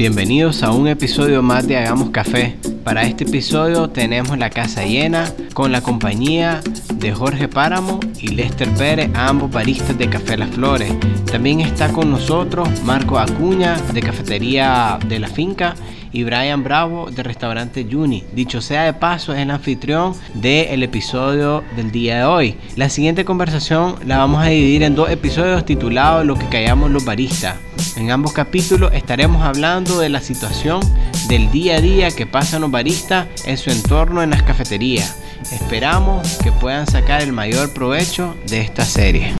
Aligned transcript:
Bienvenidos 0.00 0.62
a 0.62 0.72
un 0.72 0.88
episodio 0.88 1.42
más 1.42 1.68
de 1.68 1.76
Hagamos 1.76 2.08
Café. 2.08 2.56
Para 2.84 3.02
este 3.02 3.24
episodio 3.24 3.90
tenemos 3.90 4.38
la 4.38 4.48
casa 4.48 4.82
llena 4.86 5.30
con 5.52 5.72
la 5.72 5.82
compañía 5.82 6.62
de 6.94 7.12
Jorge 7.12 7.48
Páramo 7.48 8.00
y 8.18 8.28
Lester 8.28 8.72
Pérez, 8.78 9.10
ambos 9.12 9.50
baristas 9.50 9.98
de 9.98 10.08
Café 10.08 10.38
Las 10.38 10.48
Flores. 10.52 10.90
También 11.30 11.60
está 11.60 11.92
con 11.92 12.10
nosotros 12.10 12.66
Marco 12.82 13.18
Acuña 13.18 13.76
de 13.92 14.00
Cafetería 14.00 14.98
de 15.06 15.18
la 15.18 15.28
Finca 15.28 15.74
y 16.12 16.24
Brian 16.24 16.64
Bravo 16.64 17.10
de 17.10 17.22
Restaurante 17.22 17.86
Juni. 17.90 18.24
Dicho 18.32 18.60
sea 18.60 18.84
de 18.84 18.92
paso, 18.92 19.32
es 19.32 19.40
el 19.40 19.50
anfitrión 19.50 20.14
del 20.34 20.82
episodio 20.82 21.62
del 21.76 21.90
día 21.90 22.18
de 22.18 22.24
hoy. 22.24 22.58
La 22.76 22.88
siguiente 22.88 23.24
conversación 23.24 23.96
la 24.06 24.18
vamos 24.18 24.42
a 24.42 24.48
dividir 24.48 24.82
en 24.82 24.94
dos 24.94 25.10
episodios 25.10 25.64
titulados 25.64 26.24
Lo 26.26 26.36
que 26.36 26.48
callamos 26.48 26.90
los 26.90 27.04
baristas. 27.04 27.56
En 27.96 28.10
ambos 28.10 28.32
capítulos 28.32 28.92
estaremos 28.94 29.42
hablando 29.42 29.98
de 29.98 30.08
la 30.08 30.20
situación 30.20 30.80
del 31.28 31.50
día 31.50 31.76
a 31.76 31.80
día 31.80 32.10
que 32.10 32.26
pasan 32.26 32.62
los 32.62 32.70
baristas 32.70 33.28
en 33.44 33.56
su 33.56 33.70
entorno 33.70 34.22
en 34.22 34.30
las 34.30 34.42
cafeterías. 34.42 35.16
Esperamos 35.52 36.38
que 36.42 36.52
puedan 36.52 36.86
sacar 36.86 37.22
el 37.22 37.32
mayor 37.32 37.72
provecho 37.72 38.36
de 38.48 38.60
esta 38.60 38.84
serie. 38.84 39.34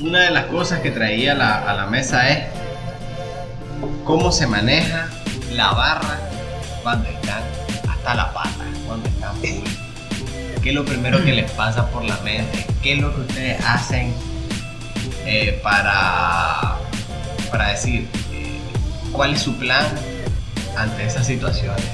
Una 0.00 0.20
de 0.20 0.30
las 0.30 0.46
cosas 0.46 0.80
que 0.80 0.90
traía 0.90 1.32
a 1.32 1.74
la 1.74 1.86
mesa 1.86 2.28
es 2.28 2.44
cómo 4.04 4.32
se 4.32 4.46
maneja 4.46 5.08
la 5.54 5.70
barra 5.72 6.18
cuando 6.82 7.08
están 7.08 7.42
hasta 7.88 8.14
la 8.14 8.32
pata, 8.32 8.64
cuando 8.86 9.08
están 9.08 9.36
full. 9.36 9.68
¿Qué 10.62 10.70
es 10.70 10.74
lo 10.74 10.84
primero 10.84 11.22
que 11.24 11.32
les 11.32 11.50
pasa 11.52 11.88
por 11.90 12.04
la 12.04 12.16
mente? 12.18 12.66
¿Qué 12.82 12.94
es 12.94 13.00
lo 13.00 13.14
que 13.14 13.20
ustedes 13.20 13.64
hacen 13.64 14.12
eh, 15.26 15.60
para, 15.62 16.76
para 17.50 17.68
decir 17.68 18.08
eh, 18.32 18.58
cuál 19.12 19.34
es 19.34 19.42
su 19.42 19.56
plan 19.56 19.86
ante 20.76 21.06
esas 21.06 21.26
situaciones? 21.26 21.84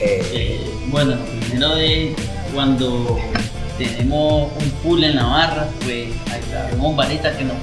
Eh, 0.00 0.60
bueno, 0.86 1.16
primero 1.48 1.76
es 1.76 2.14
cuando 2.54 3.18
tenemos 3.76 4.52
un 4.60 4.70
pool 4.82 5.04
en 5.04 5.16
la 5.16 5.24
barra, 5.24 5.66
pues 5.80 6.08
hay, 6.30 6.78
un 6.78 6.96
barista 6.96 7.36
que 7.36 7.44
nos 7.44 7.56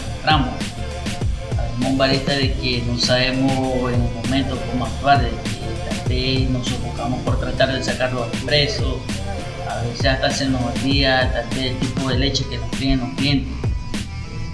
encontramos 1.78 1.92
un 1.92 1.98
barista 1.98 2.34
de 2.34 2.54
que 2.54 2.84
no 2.88 2.98
sabemos 2.98 3.92
en 3.94 4.02
un 4.02 4.16
momento 4.24 4.58
cómo 4.72 4.86
actuar, 4.86 5.22
de 5.22 5.30
que 5.30 5.90
tal 5.90 6.10
vez 6.10 6.50
nos 6.50 6.68
sofocamos 6.68 7.20
por 7.22 7.40
tratar 7.40 7.74
de 7.74 7.84
sacarlo 7.84 8.24
al 8.24 8.32
preso, 8.46 9.00
a 9.70 9.82
veces 9.82 10.06
hasta 10.06 10.32
se 10.32 10.48
nos 10.48 10.62
olvida 10.62 11.32
tal 11.32 11.58
vez 11.58 11.72
el 11.72 11.78
tipo 11.78 12.10
de 12.10 12.20
leche 12.20 12.46
que 12.50 12.58
nos 12.58 12.70
piden 12.78 13.00
los 13.00 13.10
clientes. 13.16 13.54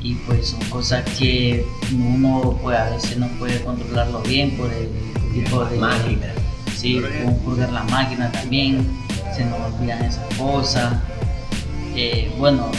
Y 0.01 0.15
pues 0.15 0.49
son 0.49 0.59
cosas 0.69 1.03
que 1.17 1.65
uno 1.93 2.59
pues, 2.61 2.77
a 2.77 2.89
veces 2.89 3.17
no 3.17 3.27
puede 3.39 3.61
controlarlo 3.61 4.19
bien 4.21 4.51
por 4.57 4.69
el 4.73 4.89
tipo 5.33 5.63
de 5.63 5.77
máquina. 5.77 6.33
Sí, 6.75 7.01
como 7.23 7.37
purgar 7.37 7.71
la 7.71 7.83
máquina 7.83 8.29
también, 8.31 8.85
se 9.33 9.45
nos 9.45 9.59
olvidan 9.73 10.03
esas 10.03 10.25
cosas. 10.35 10.95
Eh, 11.95 12.29
bueno, 12.37 12.69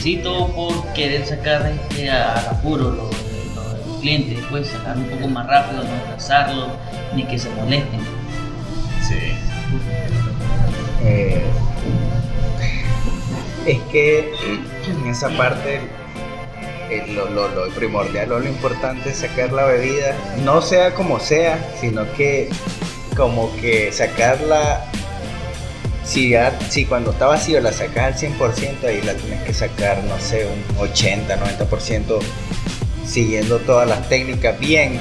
sí, 0.00 0.20
todo 0.22 0.46
por 0.54 0.92
querer 0.92 1.26
sacar 1.26 1.66
este, 1.66 2.10
al 2.10 2.46
apuro 2.46 3.10
cliente 4.00 4.34
después 4.34 4.68
sacar 4.68 4.96
un 4.96 5.04
poco 5.04 5.28
más 5.28 5.46
rápido, 5.46 5.82
no 5.84 5.94
atrasarlo, 6.04 6.68
ni 7.14 7.24
que 7.24 7.38
se 7.38 7.50
molesten. 7.50 8.00
Sí. 9.06 9.14
Eh, 11.04 11.42
es 13.66 13.78
que 13.92 14.32
en 14.86 15.06
esa 15.06 15.28
parte 15.30 15.80
eh, 16.90 17.04
lo, 17.08 17.28
lo, 17.28 17.48
lo, 17.48 17.68
primordial 17.74 18.32
o 18.32 18.38
lo 18.38 18.48
importante 18.48 19.10
es 19.10 19.18
sacar 19.18 19.52
la 19.52 19.64
bebida, 19.64 20.14
no 20.44 20.62
sea 20.62 20.94
como 20.94 21.20
sea, 21.20 21.58
sino 21.80 22.10
que 22.14 22.48
como 23.18 23.54
que 23.56 23.92
sacarla, 23.92 24.84
si, 26.04 26.34
si 26.70 26.86
cuando 26.86 27.10
está 27.10 27.26
vacío 27.26 27.60
la 27.60 27.72
sacas 27.72 28.22
al 28.22 28.32
100%, 28.32 28.84
ahí 28.86 29.02
la 29.02 29.14
tienes 29.14 29.42
que 29.42 29.52
sacar, 29.52 30.02
no 30.04 30.18
sé, 30.20 30.46
un 30.46 30.78
80, 30.78 31.36
90% 31.36 32.20
siguiendo 33.08 33.58
todas 33.58 33.88
las 33.88 34.08
técnicas 34.08 34.58
bien. 34.60 35.00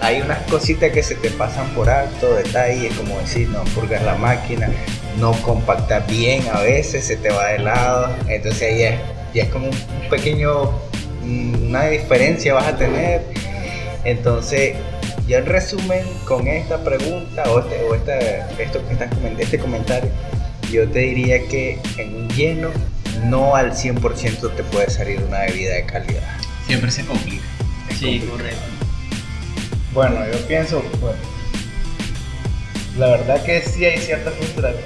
Hay 0.00 0.20
unas 0.20 0.38
cositas 0.50 0.92
que 0.92 1.02
se 1.02 1.14
te 1.16 1.30
pasan 1.30 1.68
por 1.70 1.88
alto, 1.88 2.34
detalles 2.34 2.94
como 2.94 3.18
decir, 3.18 3.48
no 3.48 3.64
purgas 3.64 4.02
la 4.02 4.14
máquina, 4.14 4.68
no 5.18 5.32
compactas 5.42 6.06
bien 6.06 6.42
a 6.52 6.60
veces, 6.60 7.04
se 7.04 7.16
te 7.16 7.30
va 7.30 7.48
de 7.48 7.60
lado, 7.60 8.14
entonces 8.28 8.62
ahí 8.62 8.82
es, 8.82 8.94
ya 9.34 9.44
es 9.44 9.48
como 9.48 9.68
un 9.68 10.08
pequeño, 10.10 10.70
mm, 11.24 11.68
una 11.68 11.86
diferencia 11.86 12.54
vas 12.54 12.66
a 12.66 12.76
tener. 12.76 13.22
Entonces, 14.04 14.76
yo 15.26 15.38
en 15.38 15.46
resumen, 15.46 16.04
con 16.26 16.46
esta 16.46 16.84
pregunta 16.84 17.44
o, 17.50 17.60
este, 17.60 17.82
o 17.82 17.94
esto 17.94 18.86
que 18.86 18.92
estás 18.92 19.10
este 19.38 19.58
comentario, 19.58 20.10
yo 20.70 20.88
te 20.88 21.00
diría 21.00 21.42
que 21.48 21.80
en 21.96 22.14
un 22.14 22.28
lleno 22.28 22.68
no 23.24 23.56
al 23.56 23.72
100% 23.72 24.54
te 24.54 24.62
puede 24.64 24.90
salir 24.90 25.22
una 25.26 25.40
bebida 25.40 25.74
de 25.74 25.86
calidad 25.86 26.35
siempre 26.66 26.90
se 26.90 27.04
complica. 27.04 27.44
sí, 27.98 28.20
correcto. 28.30 28.60
Bueno, 29.92 30.16
yo 30.30 30.38
pienso, 30.46 30.82
pues, 31.00 31.14
la 32.98 33.08
verdad 33.08 33.42
que 33.44 33.62
sí 33.62 33.84
hay 33.84 33.98
ciertas 33.98 34.34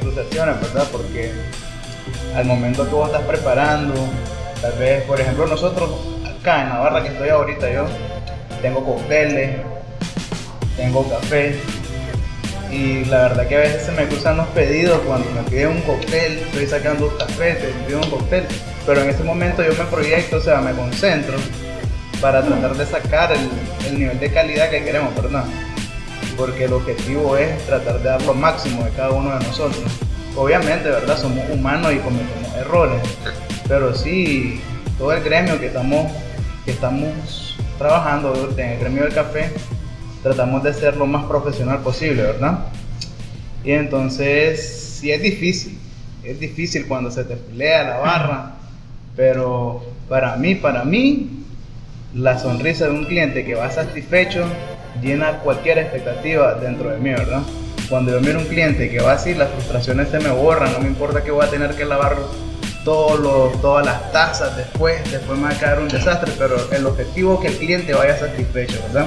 frustraciones, 0.00 0.60
¿verdad? 0.60 0.86
Porque 0.92 1.32
al 2.34 2.44
momento 2.44 2.84
que 2.84 2.94
vos 2.94 3.08
estás 3.08 3.22
preparando, 3.22 3.94
tal 4.60 4.72
vez, 4.78 5.02
por 5.04 5.20
ejemplo, 5.20 5.46
nosotros 5.46 5.90
acá 6.24 6.62
en 6.62 6.68
la 6.68 6.78
barra 6.78 7.02
que 7.02 7.08
estoy 7.08 7.28
ahorita 7.28 7.72
yo, 7.72 7.86
tengo 8.62 8.84
cócteles, 8.84 9.56
tengo 10.76 11.08
café, 11.08 11.56
y 12.70 13.04
la 13.06 13.22
verdad 13.22 13.48
que 13.48 13.56
a 13.56 13.60
veces 13.60 13.82
se 13.82 13.92
me 13.92 14.06
cruzan 14.06 14.36
los 14.36 14.46
pedidos 14.48 15.00
cuando 15.00 15.28
me 15.32 15.42
piden 15.50 15.68
un 15.68 15.80
cóctel, 15.82 16.38
estoy 16.38 16.66
sacando 16.66 17.08
un 17.08 17.16
café, 17.16 17.54
te 17.54 17.68
pido 17.86 18.00
un 18.00 18.10
cóctel, 18.10 18.46
pero 18.86 19.02
en 19.02 19.10
ese 19.10 19.24
momento 19.24 19.64
yo 19.64 19.72
me 19.72 19.90
proyecto, 19.90 20.36
o 20.36 20.40
sea, 20.40 20.60
me 20.60 20.72
concentro 20.72 21.36
para 22.20 22.42
tratar 22.42 22.76
de 22.76 22.86
sacar 22.86 23.32
el, 23.32 23.98
nivel 23.98 24.18
de 24.20 24.30
calidad 24.30 24.70
que 24.70 24.84
queremos, 24.84 25.14
¿verdad? 25.14 25.44
Porque 26.36 26.64
el 26.64 26.72
objetivo 26.72 27.36
es 27.36 27.66
tratar 27.66 27.98
de 27.98 28.08
dar 28.08 28.22
lo 28.22 28.34
máximo 28.34 28.84
de 28.84 28.90
cada 28.90 29.10
uno 29.10 29.36
de 29.38 29.44
nosotros. 29.46 29.82
Obviamente, 30.36 30.88
¿verdad? 30.88 31.18
Somos 31.18 31.44
humanos 31.50 31.92
y 31.92 31.98
cometemos 31.98 32.54
errores, 32.56 33.02
pero 33.66 33.94
sí, 33.94 34.60
todo 34.98 35.12
el 35.12 35.22
gremio 35.22 35.58
que 35.58 35.66
estamos, 35.66 36.12
que 36.64 36.72
estamos 36.72 37.58
trabajando 37.78 38.54
en 38.56 38.68
el 38.68 38.80
gremio 38.80 39.04
del 39.04 39.14
café, 39.14 39.50
tratamos 40.22 40.62
de 40.62 40.74
ser 40.74 40.96
lo 40.96 41.06
más 41.06 41.24
profesional 41.24 41.80
posible, 41.80 42.22
¿verdad? 42.22 42.66
Y 43.64 43.72
entonces, 43.72 44.98
sí 45.00 45.10
es 45.10 45.22
difícil, 45.22 45.78
es 46.22 46.38
difícil 46.38 46.86
cuando 46.86 47.10
se 47.10 47.24
te 47.24 47.36
pelea 47.36 47.84
la 47.84 47.96
barra, 47.98 48.52
pero 49.16 49.82
para 50.08 50.36
mí, 50.36 50.54
para 50.54 50.84
mí, 50.84 51.39
la 52.14 52.38
sonrisa 52.38 52.86
de 52.86 52.90
un 52.90 53.04
cliente 53.04 53.44
que 53.44 53.54
va 53.54 53.70
satisfecho 53.70 54.44
llena 55.00 55.38
cualquier 55.38 55.78
expectativa 55.78 56.54
dentro 56.54 56.90
de 56.90 56.98
mí, 56.98 57.10
¿verdad? 57.10 57.42
Cuando 57.88 58.12
yo 58.12 58.20
miro 58.20 58.40
un 58.40 58.46
cliente 58.46 58.90
que 58.90 59.00
va 59.00 59.12
así, 59.12 59.34
las 59.34 59.50
frustraciones 59.50 60.08
se 60.10 60.18
me 60.18 60.30
borran, 60.30 60.72
no 60.72 60.80
me 60.80 60.88
importa 60.88 61.22
que 61.22 61.30
voy 61.30 61.46
a 61.46 61.50
tener 61.50 61.74
que 61.74 61.84
lavar 61.84 62.16
todos 62.84 63.60
todas 63.60 63.84
las 63.84 64.10
tazas 64.12 64.56
después, 64.56 64.98
después 65.10 65.38
me 65.38 65.48
va 65.48 65.50
a 65.50 65.58
caer 65.58 65.78
un 65.80 65.88
desastre, 65.88 66.32
pero 66.38 66.56
el 66.72 66.86
objetivo 66.86 67.34
es 67.34 67.40
que 67.40 67.46
el 67.48 67.58
cliente 67.58 67.94
vaya 67.94 68.18
satisfecho, 68.18 68.80
¿verdad? 68.88 69.06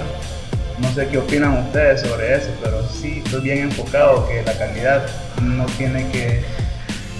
No 0.79 0.91
sé 0.93 1.07
qué 1.07 1.17
opinan 1.17 1.57
ustedes 1.57 2.01
sobre 2.01 2.35
eso, 2.35 2.49
pero 2.61 2.87
sí 2.87 3.21
estoy 3.23 3.41
bien 3.41 3.59
enfocado 3.59 4.27
que 4.27 4.43
la 4.43 4.53
calidad 4.57 5.05
no 5.41 5.65
tiene 5.77 6.09
que, 6.11 6.43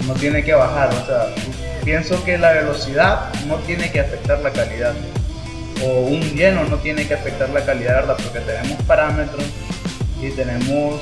no 0.06 0.14
tiene 0.14 0.42
que 0.42 0.54
bajar, 0.54 0.90
o 0.90 1.06
sea, 1.06 1.26
pienso 1.84 2.22
que 2.24 2.38
la 2.38 2.52
velocidad 2.52 3.32
no 3.46 3.56
tiene 3.58 3.90
que 3.90 4.00
afectar 4.00 4.40
la 4.40 4.50
calidad 4.50 4.94
o 5.84 6.00
un 6.00 6.20
lleno 6.20 6.64
no 6.64 6.76
tiene 6.78 7.06
que 7.06 7.14
afectar 7.14 7.50
la 7.50 7.64
calidad, 7.64 7.96
¿verdad? 7.96 8.16
Porque 8.22 8.40
tenemos 8.40 8.82
parámetros 8.84 9.44
y 10.20 10.30
tenemos, 10.30 11.00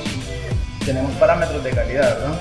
tenemos 0.85 1.11
parámetros 1.13 1.63
de 1.63 1.71
calidad, 1.71 2.17
¿verdad? 2.19 2.39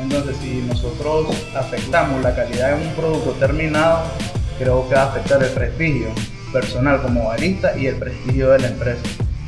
Entonces, 0.00 0.36
si 0.42 0.62
nosotros 0.62 1.28
afectamos 1.54 2.22
la 2.22 2.34
calidad 2.34 2.76
de 2.76 2.86
un 2.86 2.92
producto 2.94 3.32
terminado, 3.32 4.02
creo 4.58 4.88
que 4.88 4.94
va 4.94 5.02
a 5.02 5.06
afectar 5.10 5.42
el 5.42 5.50
prestigio 5.50 6.08
personal 6.52 7.00
como 7.02 7.28
barista 7.28 7.76
y 7.76 7.86
el 7.86 7.96
prestigio 7.96 8.50
de 8.50 8.60
la 8.60 8.68
empresa. 8.68 9.02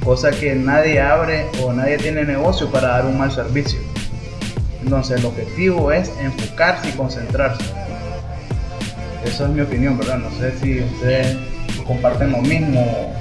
Cosa 0.04 0.30
que 0.30 0.54
nadie 0.54 1.00
abre 1.00 1.46
o 1.62 1.72
nadie 1.72 1.96
tiene 1.98 2.25
negocio 2.25 2.70
para 2.70 2.88
dar 2.88 3.06
un 3.06 3.18
mal 3.18 3.32
servicio. 3.32 3.80
Entonces, 4.82 5.20
el 5.20 5.26
objetivo 5.26 5.90
es 5.90 6.12
enfocarse 6.20 6.88
y 6.88 6.92
concentrarse. 6.92 7.64
Eso 9.25 9.44
es 9.44 9.50
mi 9.50 9.60
opinión, 9.60 9.96
¿verdad? 9.98 10.18
No 10.18 10.30
sé 10.32 10.52
si 10.58 10.80
ustedes 10.80 11.36
comparten 11.84 12.32
lo 12.32 12.38
mismo. 12.38 13.14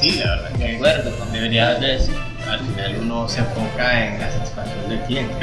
Sí, 0.00 0.12
la 0.12 0.36
verdad. 0.36 0.50
De 0.58 0.76
acuerdo, 0.76 1.12
debería 1.32 1.74
decir. 1.74 2.14
Al 2.48 2.60
final 2.60 2.96
uno 3.02 3.28
se 3.28 3.40
enfoca 3.40 4.06
en 4.06 4.18
la 4.18 4.30
satisfacción 4.30 4.88
del 4.88 5.00
cliente. 5.02 5.34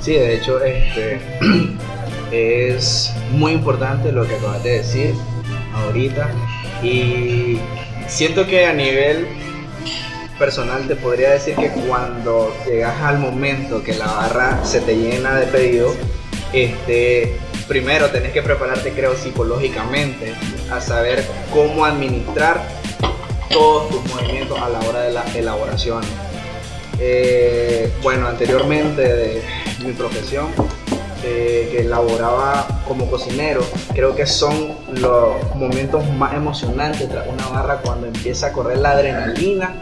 Sí, 0.00 0.12
de 0.12 0.36
hecho, 0.36 0.62
este, 0.62 1.20
es 2.32 3.12
muy 3.32 3.52
importante 3.52 4.12
lo 4.12 4.26
que 4.26 4.36
acabas 4.36 4.62
de 4.62 4.78
decir 4.78 5.14
ahorita. 5.74 6.30
Y 6.82 7.58
siento 8.06 8.46
que 8.46 8.66
a 8.66 8.72
nivel 8.72 9.26
personal 10.38 10.86
te 10.86 10.96
podría 10.96 11.30
decir 11.30 11.56
que 11.56 11.70
cuando 11.70 12.54
llegas 12.66 13.00
al 13.02 13.18
momento 13.18 13.82
que 13.82 13.94
la 13.94 14.06
barra 14.06 14.64
se 14.64 14.80
te 14.80 14.96
llena 14.96 15.34
de 15.34 15.46
pedidos, 15.46 15.96
este, 16.52 17.36
primero 17.68 18.10
tenés 18.10 18.32
que 18.32 18.42
prepararte, 18.42 18.92
creo, 18.92 19.16
psicológicamente 19.16 20.34
a 20.70 20.80
saber 20.80 21.24
cómo 21.52 21.84
administrar 21.84 22.66
todos 23.50 23.88
tus 23.90 24.14
movimientos 24.14 24.58
a 24.60 24.68
la 24.68 24.80
hora 24.80 25.00
de 25.00 25.12
la 25.12 25.24
elaboración. 25.34 26.02
Eh, 26.98 27.92
bueno, 28.02 28.26
anteriormente 28.26 29.02
de 29.02 29.42
mi 29.84 29.92
profesión, 29.92 30.48
eh, 31.24 31.68
que 31.72 31.80
elaboraba 31.80 32.66
como 32.86 33.10
cocinero, 33.10 33.62
creo 33.94 34.14
que 34.14 34.26
son 34.26 34.76
los 34.92 35.54
momentos 35.56 36.08
más 36.10 36.34
emocionantes 36.34 37.08
tras 37.08 37.26
una 37.26 37.48
barra 37.48 37.78
cuando 37.78 38.06
empieza 38.06 38.48
a 38.48 38.52
correr 38.52 38.78
la 38.78 38.92
adrenalina 38.92 39.74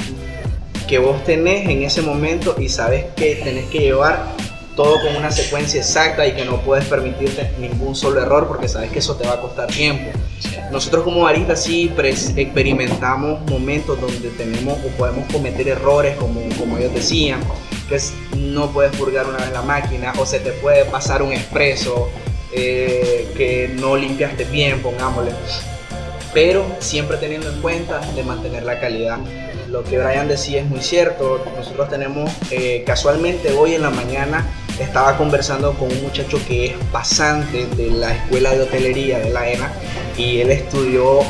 que 0.88 0.98
vos 0.98 1.22
tenés 1.24 1.68
en 1.68 1.82
ese 1.82 2.02
momento 2.02 2.56
y 2.58 2.68
sabes 2.68 3.06
que 3.16 3.36
tenés 3.36 3.66
que 3.66 3.80
llevar 3.80 4.33
todo 4.76 5.00
con 5.00 5.16
una 5.16 5.30
secuencia 5.30 5.80
exacta 5.80 6.26
y 6.26 6.32
que 6.32 6.44
no 6.44 6.60
puedes 6.60 6.84
permitirte 6.86 7.52
ningún 7.58 7.94
solo 7.94 8.20
error 8.20 8.48
porque 8.48 8.68
sabes 8.68 8.90
que 8.90 8.98
eso 8.98 9.16
te 9.16 9.26
va 9.26 9.34
a 9.34 9.40
costar 9.40 9.68
tiempo. 9.68 10.10
Nosotros 10.70 11.04
como 11.04 11.22
baristas 11.22 11.62
sí 11.62 11.92
experimentamos 11.96 13.48
momentos 13.50 14.00
donde 14.00 14.30
tenemos 14.30 14.78
o 14.84 14.88
podemos 14.98 15.30
cometer 15.32 15.68
errores 15.68 16.16
como, 16.16 16.40
como 16.58 16.76
ellos 16.78 16.92
decían, 16.92 17.40
que 17.88 17.98
no 18.36 18.70
puedes 18.70 18.94
purgar 18.96 19.26
una 19.26 19.38
vez 19.38 19.52
la 19.52 19.62
máquina 19.62 20.12
o 20.18 20.26
se 20.26 20.40
te 20.40 20.50
puede 20.52 20.84
pasar 20.86 21.22
un 21.22 21.32
expreso 21.32 22.10
eh, 22.52 23.32
que 23.36 23.70
no 23.78 23.96
limpiaste 23.96 24.44
bien, 24.44 24.82
pongámosle. 24.82 25.32
Pero 26.32 26.64
siempre 26.80 27.16
teniendo 27.18 27.52
en 27.52 27.60
cuenta 27.60 28.00
de 28.00 28.24
mantener 28.24 28.64
la 28.64 28.80
calidad 28.80 29.18
lo 29.74 29.82
que 29.82 29.98
Brian 29.98 30.28
decía 30.28 30.60
es 30.60 30.66
muy 30.66 30.80
cierto. 30.80 31.44
Nosotros 31.56 31.88
tenemos, 31.88 32.30
eh, 32.50 32.84
casualmente 32.86 33.52
hoy 33.52 33.74
en 33.74 33.82
la 33.82 33.90
mañana 33.90 34.46
estaba 34.78 35.16
conversando 35.16 35.72
con 35.74 35.90
un 35.90 36.02
muchacho 36.02 36.38
que 36.46 36.66
es 36.66 36.72
pasante 36.92 37.66
de 37.76 37.90
la 37.90 38.14
escuela 38.14 38.52
de 38.52 38.62
hotelería 38.62 39.18
de 39.18 39.30
la 39.30 39.48
ENA 39.48 39.72
y 40.16 40.40
él 40.40 40.50
estudió 40.50 41.20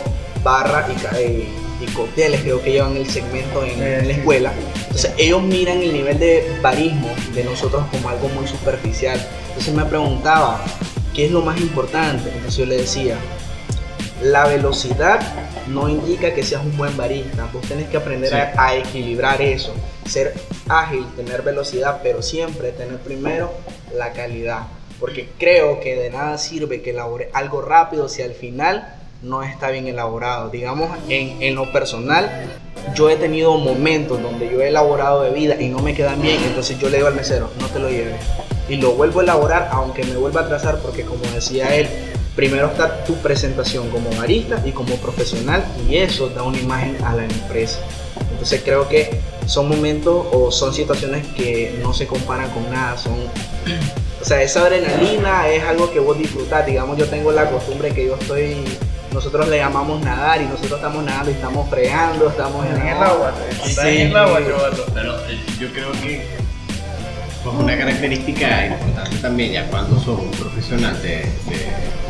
barra 0.42 0.86
y, 0.88 1.16
eh, 1.16 1.48
y 1.80 1.86
cócteles, 1.92 2.40
creo 2.42 2.62
que 2.62 2.72
llevan 2.72 2.96
el 2.96 3.08
segmento 3.08 3.64
en, 3.64 3.82
en, 3.82 4.08
la 4.08 4.14
escuela. 4.14 4.52
Entonces 4.82 5.12
ellos 5.18 5.42
miran 5.42 5.82
el 5.82 5.92
nivel 5.92 6.18
de 6.18 6.58
barismo 6.62 7.10
de 7.34 7.44
nosotros 7.44 7.84
como 7.90 8.08
algo 8.08 8.28
muy 8.28 8.46
superficial. 8.46 9.20
Entonces 9.48 9.74
me 9.74 9.84
preguntaba, 9.84 10.62
¿qué 11.14 11.26
es 11.26 11.32
lo 11.32 11.42
más 11.42 11.60
importante? 11.60 12.28
Entonces 12.28 12.56
yo 12.56 12.66
le 12.66 12.76
decía, 12.76 13.16
la 14.22 14.46
velocidad 14.46 15.20
no 15.68 15.88
indica 15.88 16.34
que 16.34 16.42
seas 16.42 16.62
un 16.64 16.76
buen 16.76 16.96
barista. 16.96 17.48
Vos 17.52 17.62
tenés 17.62 17.88
que 17.88 17.96
aprender 17.96 18.34
a, 18.34 18.74
equilibrar 18.74 19.40
eso. 19.40 19.74
Ser 20.06 20.34
ágil, 20.68 21.06
tener 21.16 21.42
velocidad, 21.42 22.00
pero 22.02 22.22
siempre 22.22 22.72
tener 22.72 22.98
primero 22.98 23.52
la 23.94 24.12
calidad. 24.12 24.64
Porque 25.00 25.28
creo 25.38 25.80
que 25.80 25.96
de 25.96 26.10
nada 26.10 26.38
sirve 26.38 26.82
que 26.82 26.90
elabore 26.90 27.30
algo 27.32 27.62
rápido 27.62 28.08
si 28.08 28.22
al 28.22 28.32
final 28.32 28.94
no 29.22 29.42
está 29.42 29.70
bien 29.70 29.86
elaborado. 29.86 30.50
Digamos, 30.50 30.90
en, 31.08 31.42
en 31.42 31.54
lo 31.54 31.72
personal, 31.72 32.48
yo 32.94 33.08
he 33.10 33.16
tenido 33.16 33.56
momentos 33.56 34.22
donde 34.22 34.50
yo 34.50 34.60
he 34.60 34.68
elaborado 34.68 35.22
bebidas 35.22 35.60
y 35.60 35.68
no 35.68 35.78
me 35.78 35.94
quedan 35.94 36.20
bien, 36.20 36.42
entonces 36.44 36.78
yo 36.78 36.88
le 36.90 36.98
digo 36.98 37.08
al 37.08 37.14
mesero, 37.14 37.50
no 37.60 37.66
te 37.68 37.78
lo 37.78 37.88
lleves. 37.88 38.20
Y 38.68 38.76
lo 38.76 38.92
vuelvo 38.92 39.20
a 39.20 39.22
elaborar, 39.22 39.68
aunque 39.72 40.04
me 40.04 40.16
vuelva 40.16 40.42
a 40.42 40.44
atrasar, 40.44 40.78
porque 40.78 41.04
como 41.04 41.22
decía 41.34 41.74
él, 41.74 41.88
primero 42.34 42.66
está 42.66 43.04
tu 43.04 43.14
presentación 43.16 43.90
como 43.90 44.10
barista 44.16 44.60
y 44.64 44.72
como 44.72 44.96
profesional 44.96 45.64
y 45.88 45.96
eso 45.96 46.28
da 46.28 46.42
una 46.42 46.58
imagen 46.58 46.96
a 47.04 47.14
la 47.14 47.24
empresa. 47.24 47.78
Entonces 48.30 48.62
creo 48.64 48.88
que 48.88 49.20
son 49.46 49.68
momentos 49.68 50.26
o 50.32 50.50
son 50.50 50.74
situaciones 50.74 51.26
que 51.28 51.78
no 51.82 51.92
se 51.92 52.06
comparan 52.06 52.50
con 52.50 52.70
nada, 52.70 52.96
son 52.98 53.14
o 54.20 54.24
sea, 54.24 54.42
esa 54.42 54.62
adrenalina 54.62 55.48
es 55.48 55.62
algo 55.64 55.92
que 55.92 56.00
vos 56.00 56.18
disfrutás, 56.18 56.66
digamos, 56.66 56.98
yo 56.98 57.06
tengo 57.06 57.30
la 57.30 57.50
costumbre 57.50 57.92
que 57.92 58.06
yo 58.06 58.16
estoy 58.16 58.64
nosotros 59.12 59.48
le 59.48 59.58
llamamos 59.58 60.02
nadar 60.02 60.42
y 60.42 60.46
nosotros 60.46 60.72
estamos 60.72 61.04
nadando 61.04 61.30
y 61.30 61.34
estamos 61.34 61.70
fregando, 61.70 62.28
estamos 62.28 62.66
en, 62.66 62.82
el 62.82 62.96
agua, 62.96 63.32
sí, 63.62 63.80
en 63.80 64.08
el 64.08 64.16
agua, 64.16 64.40
Pero 64.92 65.16
eh, 65.28 65.38
yo 65.60 65.68
creo 65.72 65.92
que 65.92 66.26
pues, 67.44 67.56
una 67.56 67.78
característica 67.78 68.66
importante 68.66 69.16
también 69.18 69.52
ya 69.52 69.70
cuando 69.70 70.00
sos 70.00 70.18
un 70.18 70.32
profesional 70.32 71.00
de 71.00 71.18
de 71.18 72.03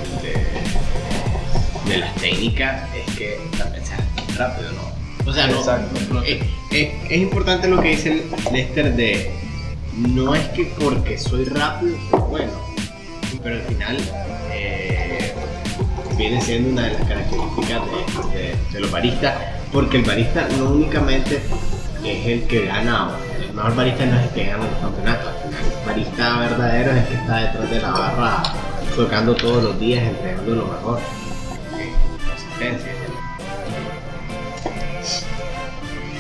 las 1.99 2.15
técnicas 2.17 2.89
es 2.95 3.15
que 3.17 3.39
también 3.57 3.85
sea 3.85 3.99
rápido, 4.37 4.73
¿no? 4.73 5.31
O 5.31 5.33
sea, 5.33 5.47
no, 5.47 6.23
es, 6.23 6.43
es, 6.71 7.17
importante 7.17 7.67
lo 7.69 7.81
que 7.81 7.91
dice 7.91 8.25
Lester 8.53 8.95
de 8.95 9.31
no 9.97 10.35
es 10.35 10.47
que 10.49 10.65
porque 10.79 11.17
soy 11.17 11.45
rápido 11.47 11.97
soy 12.11 12.21
bueno, 12.29 12.53
pero 13.43 13.57
al 13.57 13.63
final 13.63 13.97
eh, 14.53 15.33
viene 16.19 16.41
siendo 16.43 16.71
una 16.71 16.83
de 16.83 16.99
las 16.99 17.09
características 17.09 17.83
de, 18.33 18.55
de, 18.73 18.81
los 18.81 18.91
baristas, 18.91 19.35
porque 19.73 19.99
el 19.99 20.05
barista 20.05 20.47
no 20.59 20.71
únicamente 20.71 21.41
es 22.05 22.27
el 22.27 22.43
que 22.43 22.67
gana, 22.67 23.13
el 23.41 23.55
mejor 23.55 23.77
barista 23.77 24.05
no 24.05 24.19
es 24.19 24.25
el 24.25 24.31
que 24.31 24.45
gana 24.45 24.65
los 24.65 24.79
campeonatos, 24.79 25.33
el 25.47 25.87
barista 25.87 26.39
verdadero 26.39 26.91
es 26.91 26.97
el 26.99 27.05
que 27.07 27.15
está 27.15 27.37
detrás 27.37 27.71
de 27.71 27.81
la 27.81 27.91
barra 27.91 28.43
tocando 28.95 29.35
todos 29.35 29.63
los 29.63 29.81
días, 29.81 30.05
entregando 30.05 30.55
lo 30.55 30.67
mejor. 30.67 31.24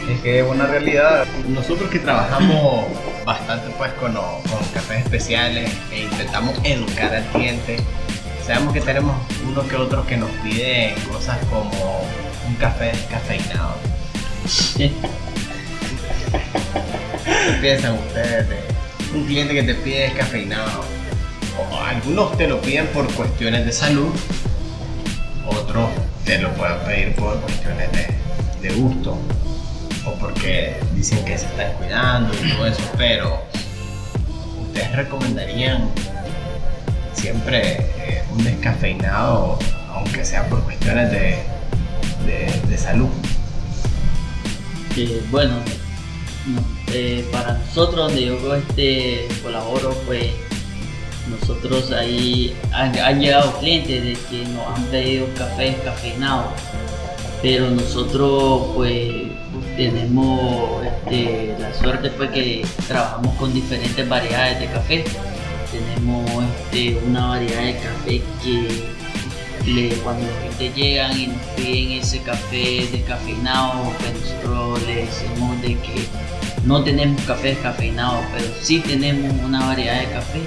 Es 0.09 0.21
que 0.21 0.41
es 0.41 0.47
una 0.47 0.67
realidad. 0.67 1.25
Nosotros 1.49 1.91
que 1.91 1.99
trabajamos 1.99 2.87
bastante 3.25 3.71
pues 3.79 3.93
con, 3.95 4.12
con 4.12 4.65
cafés 4.75 5.05
especiales 5.05 5.71
e 5.91 6.03
intentamos 6.03 6.55
educar 6.62 7.15
al 7.15 7.25
cliente, 7.29 7.79
sabemos 8.47 8.75
que 8.75 8.83
tenemos 8.83 9.17
unos 9.49 9.65
que 9.67 9.77
otros 9.77 10.05
que 10.06 10.19
nos 10.19 10.31
piden 10.43 10.95
cosas 11.11 11.39
como 11.47 12.03
un 12.47 12.55
café 12.56 12.87
descafeinado. 12.87 13.77
¿Qué 14.77 14.91
piensan 17.62 17.95
ustedes 17.95 18.49
de 18.49 18.59
un 19.15 19.25
cliente 19.25 19.55
que 19.55 19.62
te 19.62 19.75
pide 19.75 20.00
descafeinado? 20.00 20.85
O 21.59 21.81
algunos 21.81 22.37
te 22.37 22.47
lo 22.47 22.61
piden 22.61 22.87
por 22.89 23.11
cuestiones 23.15 23.65
de 23.65 23.73
salud, 23.73 24.12
otros 25.47 25.89
te 26.27 26.39
lo 26.39 26.53
pueden 26.55 26.79
pedir 26.81 27.15
por 27.15 27.41
cuestiones 27.41 27.91
de, 27.93 28.09
de 28.69 28.75
gusto 28.75 29.19
o 30.06 30.12
porque 30.15 30.77
dicen 30.95 31.25
que 31.25 31.39
se 31.39 31.47
están 31.47 31.73
cuidando 31.75 32.33
y 32.35 32.53
todo 32.53 32.67
eso, 32.67 32.83
pero 32.97 33.43
ustedes 34.62 34.93
recomendarían 34.93 35.90
siempre 37.14 37.78
eh, 37.99 38.23
un 38.33 38.45
descafeinado, 38.45 39.59
aunque 39.95 40.25
sea 40.25 40.47
por 40.49 40.62
cuestiones 40.64 41.11
de, 41.11 41.38
de, 42.69 42.78
salud. 42.78 43.09
Eh, 44.97 45.23
bueno, 45.31 45.55
eh, 46.93 47.26
para 47.33 47.55
nosotros 47.55 48.09
donde 48.09 48.26
yo 48.26 48.55
este, 48.55 49.26
colaboro, 49.43 49.95
pues 50.07 50.26
nosotros 51.28 51.90
ahí 51.93 52.55
han, 52.73 53.21
llegado 53.21 53.59
clientes 53.59 54.05
de 54.05 54.12
que 54.28 54.45
nos 54.49 54.67
han 54.76 54.85
pedido 54.87 55.26
café 55.37 55.76
cafeinado, 55.85 56.52
pero 57.40 57.71
nosotros 57.71 58.73
pues 58.75 59.34
tenemos 59.76 60.85
este, 60.85 61.54
la 61.59 61.75
suerte 61.75 62.11
pues 62.11 62.31
que 62.31 62.66
trabajamos 62.88 63.35
con 63.37 63.52
diferentes 63.52 64.09
variedades 64.09 64.61
de 64.61 64.66
café. 64.66 65.04
Tenemos 65.71 66.45
este, 66.71 66.99
una 67.07 67.28
variedad 67.28 67.62
de 67.62 67.75
café 67.75 68.23
que 69.64 69.97
cuando 70.02 70.26
los 70.26 70.37
clientes 70.37 70.75
llegan 70.75 71.19
y 71.19 71.26
nos 71.28 71.43
piden 71.57 71.93
ese 71.93 72.21
café 72.21 72.87
descafeinado, 72.93 73.93
pues 73.99 74.12
nosotros 74.21 74.83
le 74.87 75.07
decimos 75.07 75.61
de 75.62 75.69
que 75.78 76.04
no 76.64 76.85
tenemos 76.85 77.21
café 77.23 77.49
descafeinado, 77.49 78.21
pero 78.33 78.47
sí 78.61 78.81
tenemos 78.81 79.33
una 79.43 79.66
variedad 79.66 80.00
de 80.00 80.07
café 80.11 80.40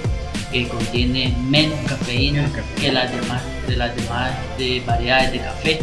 que 0.52 0.68
contiene 0.68 1.36
menos 1.50 1.78
cafeína 1.88 2.50
que 2.80 2.92
las 2.92 3.12
demás 3.12 3.42
de 3.68 3.76
las 3.76 3.96
demás 3.96 4.32
de 4.58 4.82
variedades 4.86 5.32
de 5.34 5.40
café 5.40 5.80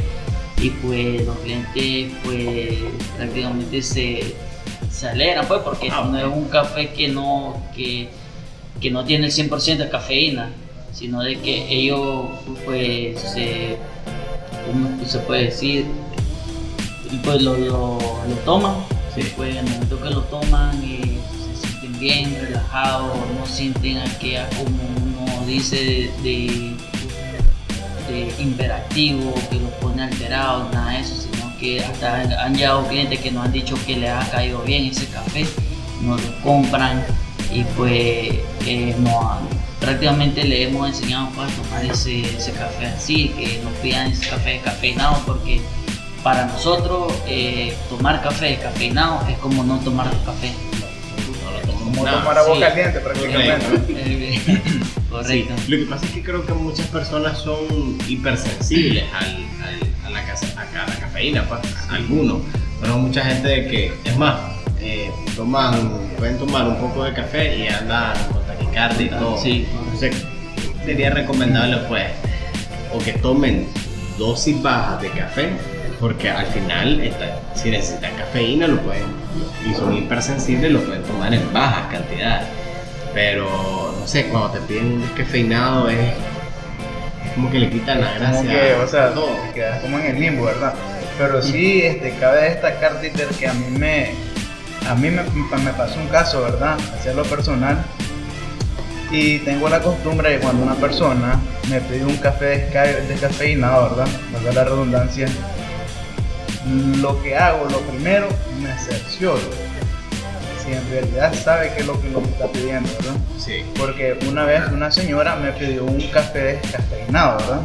y 0.65 0.71
pues 0.71 1.27
los 1.27 1.37
clientes 1.39 2.13
pues 2.25 2.79
prácticamente 3.17 3.83
se, 3.83 4.35
se 4.91 5.09
alegran 5.09 5.47
pues 5.47 5.61
porque 5.63 5.91
ah, 5.91 6.09
no 6.11 6.19
es 6.19 6.25
un 6.25 6.49
café 6.49 6.91
que 6.93 7.09
no 7.09 7.63
que, 7.77 8.09
que 8.81 8.91
no 8.91 9.05
tiene 9.05 9.27
el 9.27 9.33
100% 9.33 9.77
de 9.77 9.91
cafeína 9.91 10.51
sino 10.93 11.23
de 11.23 11.39
que 11.41 11.67
ellos 11.69 12.27
pues 12.65 13.21
se 13.21 13.77
¿cómo 14.67 15.05
se 15.07 15.19
puede 15.19 15.45
decir? 15.45 15.85
pues 17.23 17.43
lo, 17.43 17.57
lo, 17.57 17.99
lo 17.99 18.35
toman. 18.45 18.75
Pues 19.37 19.57
en 19.57 19.59
el 19.59 19.71
momento 19.71 20.03
que 20.03 20.11
lo 20.11 20.23
toman 20.23 20.83
y 20.83 21.19
bien 22.01 22.37
relajados, 22.41 23.17
no 23.39 23.47
sienten 23.47 23.99
aquella, 23.99 24.49
como 24.51 24.67
uno 24.67 25.47
dice, 25.47 25.77
de, 25.77 26.11
de 26.23 26.77
imperativo, 28.39 29.35
que 29.51 29.57
los 29.57 29.71
pone 29.75 30.03
alterados, 30.03 30.73
nada 30.73 30.93
de 30.93 31.01
eso, 31.01 31.15
sino 31.15 31.57
que 31.59 31.83
hasta 31.85 32.23
han 32.45 32.55
llegado 32.55 32.87
clientes 32.87 33.21
que 33.21 33.31
nos 33.31 33.45
han 33.47 33.53
dicho 33.53 33.77
que 33.87 33.97
les 33.97 34.11
ha 34.11 34.31
caído 34.31 34.61
bien 34.63 34.85
ese 34.85 35.07
café, 35.07 35.47
nos 36.03 36.23
lo 36.23 36.43
compran 36.43 37.05
y 37.53 37.63
pues 37.77 38.35
eh, 38.67 38.97
prácticamente 39.81 40.45
le 40.45 40.65
hemos 40.65 40.89
enseñado 40.89 41.29
pues, 41.35 41.53
a 41.53 41.63
tomar 41.63 41.85
ese, 41.85 42.21
ese 42.21 42.53
café 42.53 42.87
así, 42.87 43.29
que 43.31 43.61
nos 43.63 43.73
pidan 43.75 44.11
ese 44.11 44.29
café 44.29 44.51
descafeinado 44.51 45.21
porque 45.27 45.61
para 46.23 46.47
nosotros 46.47 47.13
eh, 47.27 47.77
tomar 47.89 48.23
café 48.23 48.47
descafeinado 48.47 49.21
es 49.29 49.37
como 49.39 49.63
no 49.63 49.79
tomar 49.81 50.11
café. 50.25 50.53
Como 51.95 52.11
tomar 52.11 52.39
agua 52.39 52.61
caliente 52.61 53.01
prácticamente. 53.01 54.41
Correcto. 55.11 55.55
Lo 55.69 55.77
que 55.77 55.85
pasa 55.85 56.07
es 56.07 56.13
que 56.13 56.23
creo 56.23 56.45
que 56.45 56.53
muchas 56.55 56.87
personas 56.89 57.39
son 57.39 57.99
hipersensibles 58.09 59.05
al, 59.13 59.45
a, 60.05 60.11
la, 60.11 60.19
a, 60.21 60.87
la 60.89 60.97
cafeína, 60.99 61.45
pues, 61.49 61.61
algunos. 61.89 62.39
Pero 62.81 62.99
mucha 62.99 63.25
gente 63.25 63.49
de 63.49 63.69
que, 63.69 63.95
es 64.05 64.17
más, 64.17 64.41
eh, 64.81 65.11
toman, 65.37 65.91
pueden 66.19 66.39
tomar 66.39 66.67
un 66.67 66.77
poco 66.77 67.05
de 67.05 67.15
café 67.15 67.57
y 67.59 67.69
andan 67.69 68.13
con 68.33 68.43
taquicardia 68.45 69.07
y 69.07 69.11
todo. 69.11 69.39
Sí. 69.39 69.69
Entonces, 69.71 70.25
sería 70.85 71.11
recomendable, 71.11 71.77
pues, 71.89 72.07
o 72.93 72.99
que 72.99 73.13
tomen 73.13 73.69
dosis 74.19 74.61
bajas 74.63 75.01
de 75.01 75.11
café 75.11 75.53
porque 76.01 76.31
al 76.31 76.47
final, 76.47 77.01
si 77.55 77.71
necesitan 77.71 78.15
cafeína, 78.17 78.67
lo 78.67 78.81
pueden, 78.81 79.07
y 79.69 79.75
son 79.75 79.97
hipersensibles, 79.97 80.73
lo 80.73 80.81
pueden 80.83 81.03
tomar 81.05 81.33
en 81.33 81.53
bajas 81.53 81.93
cantidades. 81.93 82.49
Pero, 83.13 83.95
no 83.99 84.07
sé, 84.07 84.27
cuando 84.27 84.51
te 84.51 84.61
piden 84.61 84.87
un 84.87 85.01
descafeinado 85.03 85.89
es, 85.89 86.13
como 87.35 87.51
que 87.51 87.59
le 87.59 87.71
quitan 87.71 88.01
la 88.01 88.13
gracia. 88.15 88.37
Como 88.37 88.51
que, 88.51 88.75
o 88.75 88.87
sea, 88.89 89.15
todo. 89.15 89.37
quedas 89.55 89.81
como 89.83 89.99
en 89.99 90.07
el 90.07 90.21
limbo, 90.21 90.45
¿verdad? 90.45 90.75
Pero 91.19 91.41
sí, 91.43 91.83
este, 91.83 92.15
cabe 92.19 92.51
destacar, 92.51 93.01
Dieter, 93.01 93.29
que 93.29 93.47
a 93.47 93.55
mí 93.55 93.67
me, 93.79 94.11
a 94.89 94.95
mí 94.95 95.11
me, 95.11 95.23
me 95.23 95.73
pasó 95.73 96.01
un 96.01 96.09
caso, 96.09 96.43
¿verdad? 96.43 96.77
Hacia 96.99 97.13
lo 97.13 97.23
personal. 97.23 97.85
Y 99.11 99.39
tengo 99.41 99.69
la 99.69 99.81
costumbre 99.81 100.31
de 100.31 100.39
cuando 100.41 100.65
una 100.65 100.75
persona 100.75 101.41
me 101.71 101.81
pide 101.81 102.05
un 102.05 102.17
café 102.17 102.69
descafeinado, 103.09 103.91
¿verdad? 103.91 104.09
Valga 104.33 104.53
la 104.53 104.65
redundancia, 104.65 105.29
lo 107.01 107.23
que 107.23 107.37
hago, 107.37 107.67
lo 107.71 107.81
primero, 107.81 108.29
me 108.61 108.77
cercioro. 108.79 109.41
Si 110.65 110.73
en 110.73 110.91
realidad 110.91 111.35
sabe 111.35 111.73
qué 111.75 111.81
es 111.81 111.87
lo 111.87 112.01
que 112.01 112.09
lo 112.09 112.21
está 112.21 112.47
pidiendo, 112.49 112.89
¿verdad? 112.99 113.17
Sí. 113.39 113.65
Porque 113.79 114.19
una 114.29 114.45
vez 114.45 114.63
una 114.73 114.91
señora 114.91 115.37
me 115.37 115.53
pidió 115.53 115.85
un 115.85 116.01
café 116.09 116.59
descafeinado, 116.63 117.39
¿verdad? 117.39 117.61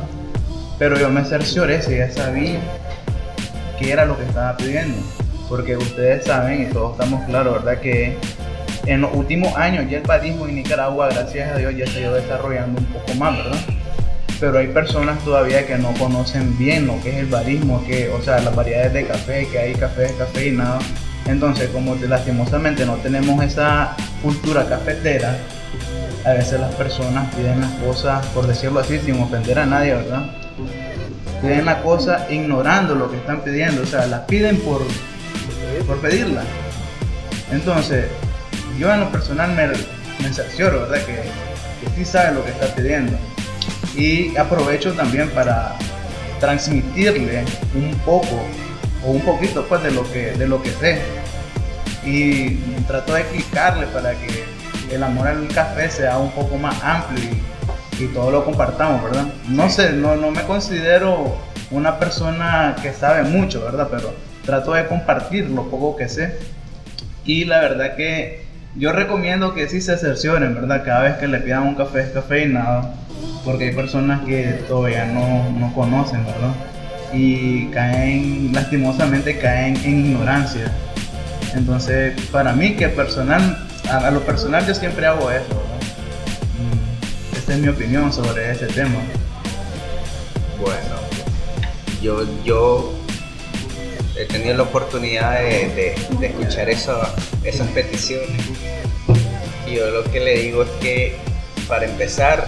Pero 0.77 0.99
yo 0.99 1.09
me 1.09 1.23
cercioré 1.23 1.81
si 1.81 1.93
ella 1.93 2.11
sabía 2.11 2.59
qué 3.79 3.91
era 3.93 4.05
lo 4.05 4.17
que 4.17 4.25
estaba 4.25 4.57
pidiendo. 4.57 4.97
Porque 5.47 5.77
ustedes 5.77 6.25
saben 6.25 6.63
y 6.63 6.65
todos 6.73 6.93
estamos 6.93 7.23
claros, 7.25 7.63
¿verdad? 7.63 7.81
Que 7.81 8.17
en 8.85 9.01
los 9.01 9.13
últimos 9.13 9.55
años 9.55 9.85
ya 9.89 9.97
el 9.97 10.03
parismo 10.03 10.47
en 10.47 10.55
Nicaragua, 10.55 11.09
gracias 11.09 11.51
a 11.53 11.57
Dios, 11.57 11.73
ya 11.75 11.87
se 11.87 11.99
ha 11.99 12.01
ido 12.01 12.13
desarrollando 12.15 12.81
un 12.81 12.87
poco 12.87 13.13
más, 13.15 13.37
¿verdad? 13.37 13.59
Pero 14.39 14.57
hay 14.57 14.67
personas 14.67 15.19
todavía 15.23 15.67
que 15.67 15.77
no 15.77 15.93
conocen 15.93 16.57
bien 16.57 16.87
lo 16.87 17.01
que 17.01 17.09
es 17.09 17.15
el 17.17 17.25
barismo, 17.25 17.83
que, 17.85 18.09
o 18.09 18.21
sea, 18.21 18.39
las 18.39 18.55
variedades 18.55 18.93
de 18.93 19.05
café, 19.05 19.47
que 19.51 19.59
hay 19.59 19.73
café 19.73 20.51
nada. 20.51 20.79
Entonces, 21.25 21.69
como 21.69 21.95
lastimosamente 21.95 22.85
no 22.85 22.95
tenemos 22.95 23.43
esa 23.43 23.95
cultura 24.23 24.67
cafetera, 24.67 25.37
a 26.25 26.31
veces 26.31 26.59
las 26.59 26.73
personas 26.75 27.33
piden 27.35 27.59
las 27.61 27.71
cosas, 27.73 28.25
por 28.27 28.47
decirlo 28.47 28.79
así, 28.79 28.97
sin 28.99 29.21
ofender 29.21 29.59
a 29.59 29.65
nadie, 29.65 29.95
¿verdad? 29.95 30.31
Piden 31.41 31.65
la 31.65 31.81
cosa 31.81 32.27
ignorando 32.29 32.95
lo 32.95 33.11
que 33.11 33.17
están 33.17 33.41
pidiendo, 33.41 33.81
o 33.81 33.85
sea, 33.85 34.05
las 34.05 34.21
piden 34.21 34.57
por, 34.61 34.81
por 35.85 35.97
pedirla. 35.99 36.43
Entonces, 37.51 38.05
yo 38.77 38.91
en 38.93 39.01
lo 39.01 39.11
personal 39.11 39.51
me, 39.51 39.67
me 39.67 40.33
cercioro, 40.33 40.81
¿verdad? 40.81 41.05
Que, 41.05 41.15
que 41.15 41.95
sí 41.95 42.05
sabe 42.05 42.35
lo 42.35 42.43
que 42.43 42.51
está 42.51 42.67
pidiendo 42.73 43.17
y 43.95 44.35
aprovecho 44.37 44.93
también 44.93 45.29
para 45.29 45.75
transmitirle 46.39 47.43
un 47.75 47.93
poco 48.05 48.41
o 49.05 49.11
un 49.11 49.21
poquito 49.21 49.65
pues 49.67 49.83
de 49.83 49.91
lo 49.91 50.09
que 50.11 50.31
de 50.31 50.47
lo 50.47 50.61
que 50.61 50.71
sé 50.71 51.01
y 52.05 52.55
trato 52.87 53.13
de 53.13 53.21
explicarle 53.21 53.87
para 53.87 54.11
que 54.13 54.45
el 54.93 55.03
amor 55.03 55.27
al 55.27 55.47
café 55.49 55.89
sea 55.89 56.17
un 56.17 56.31
poco 56.31 56.57
más 56.57 56.81
amplio 56.83 57.23
y, 57.99 58.03
y 58.03 58.07
todo 58.07 58.31
lo 58.31 58.45
compartamos, 58.45 59.03
¿verdad? 59.03 59.27
No 59.47 59.69
sé, 59.69 59.91
no, 59.91 60.15
no 60.15 60.31
me 60.31 60.43
considero 60.43 61.37
una 61.71 61.99
persona 61.99 62.75
que 62.81 62.93
sabe 62.93 63.23
mucho, 63.23 63.61
¿verdad? 63.63 63.89
Pero 63.91 64.13
trato 64.45 64.73
de 64.73 64.87
compartir 64.87 65.49
lo 65.49 65.69
poco 65.69 65.95
que 65.95 66.09
sé 66.09 66.39
y 67.25 67.45
la 67.45 67.59
verdad 67.59 67.95
que 67.95 68.45
yo 68.75 68.91
recomiendo 68.93 69.53
que 69.53 69.67
sí 69.67 69.81
se 69.81 69.97
cercioren, 69.97 70.55
¿verdad? 70.55 70.83
Cada 70.83 71.01
vez 71.01 71.17
que 71.17 71.27
le 71.27 71.39
pidan 71.39 71.63
un 71.63 71.75
café 71.75 71.99
descafeinado 71.99 72.91
porque 73.43 73.65
hay 73.65 73.75
personas 73.75 74.25
que 74.25 74.63
todavía 74.67 75.05
no, 75.05 75.49
no 75.51 75.73
conocen, 75.73 76.25
¿verdad? 76.25 76.53
Y 77.13 77.67
caen, 77.67 78.51
lastimosamente 78.53 79.37
caen 79.39 79.75
en 79.83 80.05
ignorancia. 80.05 80.71
Entonces, 81.55 82.19
para 82.31 82.53
mí 82.53 82.75
que 82.75 82.89
personal, 82.89 83.67
a, 83.89 84.11
lo 84.11 84.21
personal 84.21 84.65
yo 84.67 84.73
siempre 84.75 85.05
hago 85.05 85.31
eso. 85.31 85.63
Mm, 86.57 87.35
esta 87.35 87.53
es 87.53 87.59
mi 87.59 87.69
opinión 87.69 88.13
sobre 88.13 88.51
ese 88.51 88.67
tema. 88.67 88.99
Bueno, 90.59 90.95
yo, 92.01 92.27
yo 92.43 92.93
he 94.15 94.25
tenido 94.25 94.57
la 94.57 94.63
oportunidad 94.63 95.39
de, 95.39 95.95
de, 96.19 96.27
escuchar 96.27 96.69
eso, 96.69 96.99
esas 97.43 97.67
peticiones. 97.69 98.29
Y 99.65 99.75
yo 99.75 99.89
lo 99.89 100.03
que 100.11 100.19
le 100.19 100.39
digo 100.39 100.63
es 100.63 100.69
que, 100.81 101.15
para 101.67 101.85
empezar, 101.85 102.47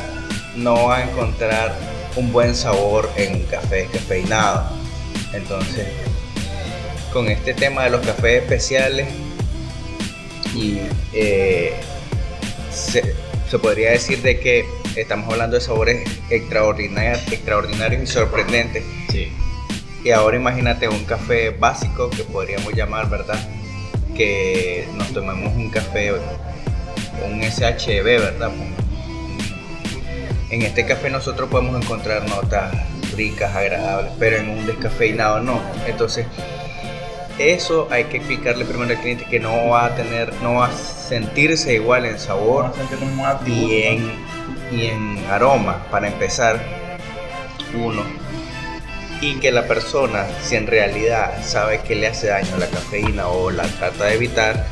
no 0.56 0.88
va 0.88 0.98
a 0.98 1.04
encontrar 1.04 1.76
un 2.16 2.32
buen 2.32 2.56
sabor 2.56 3.10
en 3.16 3.36
un 3.36 3.44
café 3.44 3.88
cafeinado. 3.92 4.70
Entonces, 5.34 5.88
con 7.14 7.30
este 7.30 7.54
tema 7.54 7.86
de 7.86 7.92
los 7.92 8.06
cafés 8.06 8.42
especiales, 8.44 9.08
y 10.56 10.80
eh, 11.14 11.74
se, 12.72 13.16
podría 13.60 13.92
decir 13.92 14.22
de 14.22 14.40
que 14.40 14.66
estamos 14.96 15.32
hablando 15.32 15.56
de 15.56 15.62
sabores 15.62 16.10
extraordinarios, 16.30 17.20
extraordinarios 17.32 18.04
y 18.04 18.08
sorprendentes. 18.08 18.84
Y 20.04 20.10
ahora 20.10 20.36
imagínate 20.36 20.88
un 20.88 21.04
café 21.06 21.52
básico 21.52 22.10
que 22.10 22.24
podríamos 22.24 22.74
llamar, 22.74 23.08
¿verdad? 23.08 23.40
Que 24.16 24.88
nos 24.96 25.14
tomemos 25.14 25.54
un 25.54 25.70
café, 25.70 26.12
un 26.12 27.44
SHB, 27.44 28.04
¿verdad? 28.04 28.52
En 30.52 30.64
este 30.64 30.86
café 30.86 31.10
nosotros 31.10 31.50
podemos 31.50 31.82
encontrar 31.82 32.28
notas 32.28 32.74
ricas, 33.16 33.56
agradables, 33.56 34.12
pero 34.20 34.36
en 34.36 34.50
un 34.50 34.66
descafeinado 34.66 35.40
no. 35.40 35.62
Entonces, 35.88 36.26
eso 37.40 37.88
hay 37.90 38.04
que 38.06 38.18
explicarle 38.18 38.66
primero 38.66 38.92
al 38.92 39.00
cliente 39.00 39.26
que 39.30 39.40
no 39.40 39.70
va 39.70 39.86
a 39.86 39.96
tener, 39.96 40.34
no 40.44 40.56
va 40.56 40.66
a 40.68 40.72
sentirse 40.74 41.74
igual 41.74 42.06
en 42.06 42.20
sabor 42.20 42.74
y 43.48 43.84
en, 43.84 44.12
y 44.74 44.88
en 44.88 45.26
aroma, 45.30 45.86
para 45.90 46.10
empezar, 46.10 46.62
uno. 47.74 48.04
Y 49.22 49.36
que 49.36 49.54
la 49.54 49.68
persona, 49.68 50.26
si 50.44 50.58
en 50.58 50.68
realidad 50.68 51.32
sabe 51.46 51.80
que 51.80 51.96
le 51.96 52.08
hace 52.08 52.28
daño 52.28 52.58
la 52.58 52.68
cafeína 52.68 53.30
o 53.30 53.52
la 53.52 53.64
trata 53.64 54.06
de 54.06 54.16
evitar, 54.16 54.66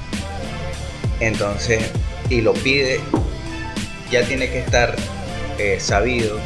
entonces, 1.21 1.89
y 2.29 2.41
lo 2.41 2.53
pide, 2.53 2.99
ya 4.11 4.23
tiene 4.23 4.49
que 4.49 4.59
estar 4.59 4.97
eh, 5.59 5.79
sabido 5.79 6.39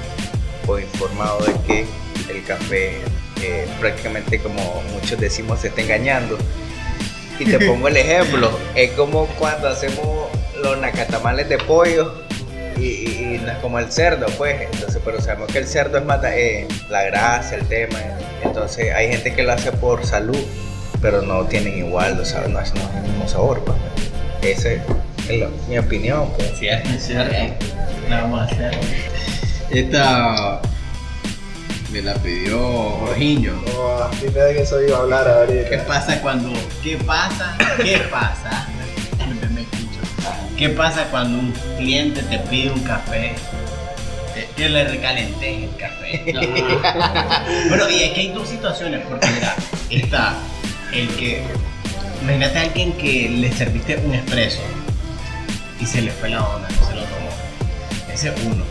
o 0.67 0.79
informado 0.79 1.39
de 1.45 1.53
que 1.67 1.85
el 2.29 2.43
café 2.43 2.97
eh, 3.43 3.67
prácticamente 3.79 4.39
como 4.39 4.81
muchos 4.93 5.19
decimos 5.19 5.59
se 5.61 5.67
está 5.67 5.81
engañando. 5.81 6.37
Y 7.39 7.45
te 7.45 7.59
pongo 7.59 7.87
el 7.87 7.97
ejemplo, 7.97 8.51
es 8.75 8.91
como 8.91 9.27
cuando 9.39 9.67
hacemos 9.67 10.29
los 10.61 10.77
nacatamales 10.79 11.49
de 11.49 11.57
pollo 11.57 12.13
y, 12.77 13.39
no 13.43 13.51
es 13.51 13.57
como 13.57 13.79
el 13.79 13.91
cerdo, 13.91 14.25
pues. 14.37 14.61
Entonces, 14.71 15.01
pero 15.03 15.21
sabemos 15.21 15.51
que 15.51 15.59
el 15.59 15.67
cerdo 15.67 15.97
es 15.97 16.05
más 16.05 16.23
eh, 16.25 16.67
la 16.89 17.03
grasa, 17.03 17.55
el 17.55 17.67
tema. 17.67 17.99
Entonces, 18.43 18.93
hay 18.93 19.09
gente 19.09 19.33
que 19.33 19.43
lo 19.43 19.51
hace 19.51 19.71
por 19.71 20.05
salud, 20.05 20.37
pero 21.01 21.21
no 21.21 21.45
tienen 21.45 21.77
igual, 21.77 22.15
no, 22.15 22.47
no, 22.47 22.59
es, 22.59 22.73
el 22.73 23.01
mismo 23.03 23.27
sabor, 23.27 23.63
pues. 23.63 23.77
Ese 24.41 24.81
es 25.29 25.67
mi 25.67 25.77
opinión. 25.77 26.29
Pues. 26.37 26.57
Cierto, 26.57 26.89
cierto. 26.99 27.65
La 28.09 28.21
vamos 28.21 28.41
a 28.41 28.43
hacer. 28.45 28.79
Esta 29.69 30.61
me 31.91 32.01
la 32.01 32.15
pidió 32.15 32.59
Jorginho. 32.59 33.53
Oh, 33.77 34.09
dime 34.21 34.39
de 34.39 34.53
que 34.55 34.61
eso 34.63 34.81
iba 34.81 34.97
a 34.97 35.01
hablar 35.01 35.27
ahorita. 35.27 35.69
¿Qué 35.69 35.77
pasa 35.79 36.21
cuando.? 36.21 36.51
¿Qué 36.81 36.97
pasa? 36.97 37.55
¿Qué 37.77 37.99
pasa? 38.11 38.67
Me 39.51 39.61
escucho. 39.61 39.99
¿Qué 40.57 40.69
pasa 40.69 41.05
cuando 41.11 41.39
un 41.39 41.53
cliente 41.77 42.23
te 42.23 42.39
pide 42.39 42.71
un 42.71 42.81
café? 42.81 43.35
Que 44.57 44.69
le 44.69 44.85
recalente 44.85 45.65
el 45.65 45.75
café. 45.75 46.23
bueno, 47.69 47.89
y 47.89 48.03
es 48.03 48.11
que 48.13 48.19
hay 48.21 48.29
dos 48.29 48.49
situaciones, 48.49 49.01
porque 49.07 49.27
mira, 49.27 49.55
está 49.89 50.33
el 50.91 51.07
que. 51.15 51.43
Imagínate 52.21 52.57
a 52.57 52.61
alguien 52.61 52.93
que 52.93 53.29
le 53.29 53.51
serviste 53.51 53.97
un 53.97 54.15
expreso 54.15 54.61
y 55.79 55.85
se 55.85 56.01
le 56.01 56.11
fue 56.11 56.29
la 56.29 56.43
onda, 56.43 56.67
uno. 58.45 58.63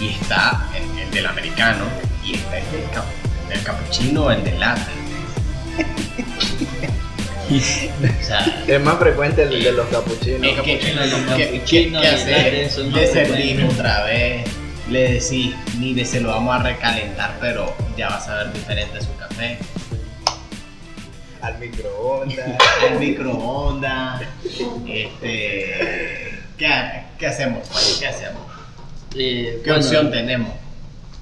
Y 0.00 0.08
está 0.20 0.68
el, 0.74 0.98
el 1.00 1.10
del 1.10 1.26
americano 1.26 1.84
y 2.24 2.34
está 2.34 2.58
el 2.58 2.70
del, 2.72 2.90
cap, 2.90 3.04
del 3.48 3.62
capuchino, 3.62 4.30
el 4.30 4.42
del 4.44 4.58
latte. 4.60 4.90
o 7.50 8.24
sea, 8.24 8.64
Es 8.66 8.80
más 8.82 8.98
frecuente 8.98 9.42
el 9.42 9.62
de 9.62 9.72
los 9.72 9.86
capuchinos. 9.88 10.42
es 10.46 10.60
que, 10.60 10.78
capuchino, 10.78 11.06
los 11.06 11.36
¿qué- 11.36 11.44
capuchinos 11.52 12.02
qué- 12.02 12.08
hacer? 12.08 12.52
Le 12.54 13.06
frecuentes. 13.06 13.74
otra 13.78 14.04
vez, 14.04 14.44
le 14.90 15.12
decís, 15.14 15.54
mire, 15.78 16.04
se 16.04 16.20
lo 16.20 16.28
vamos 16.28 16.54
a 16.58 16.62
recalentar, 16.62 17.36
pero 17.40 17.74
ya 17.96 18.08
vas 18.08 18.28
a 18.28 18.36
ver 18.44 18.52
diferente 18.52 19.00
su 19.00 19.14
café. 19.16 19.58
Al 21.42 21.58
microondas. 21.58 22.38
el 22.90 22.98
microondas. 22.98 24.22
Este, 24.86 26.38
¿qué, 26.56 27.02
qué 27.18 27.26
hacemos? 27.26 27.68
¿Qué 27.98 28.06
hacemos? 28.06 28.42
Eh, 29.14 29.60
¿Qué 29.62 29.70
bueno, 29.70 29.84
opción 29.84 30.10
tenemos? 30.10 30.50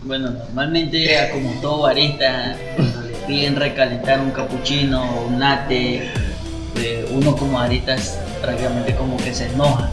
Bueno, 0.04 0.30
normalmente, 0.30 1.16
como 1.32 1.60
todo 1.60 1.82
barista, 1.82 2.56
cuando 2.76 3.02
le 3.02 3.14
piden 3.26 3.56
recalentar 3.56 4.20
un 4.20 4.30
cappuccino 4.30 5.02
o 5.02 5.26
un 5.26 5.40
latte, 5.40 6.08
pues, 6.74 7.10
uno 7.10 7.36
como 7.36 7.58
barista 7.58 7.96
prácticamente 8.40 8.94
como 8.94 9.16
que 9.16 9.34
se 9.34 9.46
enoja. 9.46 9.90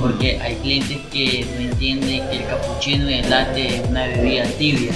Porque 0.00 0.40
hay 0.40 0.54
clientes 0.56 0.98
que 1.12 1.44
no 1.56 1.60
entienden 1.62 2.28
que 2.28 2.36
el 2.36 2.46
cappuccino 2.46 3.10
y 3.10 3.14
el 3.14 3.28
latte 3.28 3.76
es 3.76 3.88
una 3.88 4.06
bebida 4.06 4.44
tibia, 4.44 4.92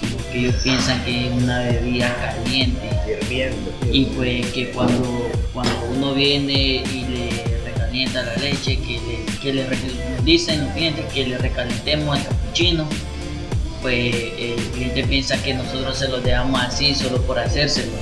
sino 0.00 0.30
que 0.30 0.38
ellos 0.38 0.54
piensan 0.62 1.04
que 1.04 1.26
es 1.26 1.32
una 1.32 1.58
bebida 1.64 2.14
caliente. 2.16 2.88
Hirviendo. 3.06 3.72
Y 3.90 4.04
pues 4.04 4.46
que 4.52 4.70
cuando, 4.70 5.30
cuando 5.52 5.74
uno 5.96 6.14
viene 6.14 6.84
y 6.92 7.01
le 7.92 8.06
recalienta 8.06 8.22
la 8.22 8.36
leche, 8.36 8.78
que 8.78 9.00
le, 9.00 9.38
que 9.40 9.52
le 9.52 10.22
dicen 10.24 10.64
los 10.64 10.72
clientes 10.72 11.04
que 11.12 11.26
le 11.26 11.38
recalentemos 11.38 12.18
el 12.18 12.24
cappuccino, 12.24 12.86
pues 13.82 14.14
el 14.38 14.56
cliente 14.72 15.04
piensa 15.04 15.42
que 15.42 15.54
nosotros 15.54 15.98
se 15.98 16.08
lo 16.08 16.20
dejamos 16.20 16.60
así 16.60 16.94
solo 16.94 17.20
por 17.22 17.38
hacérselo. 17.38 17.92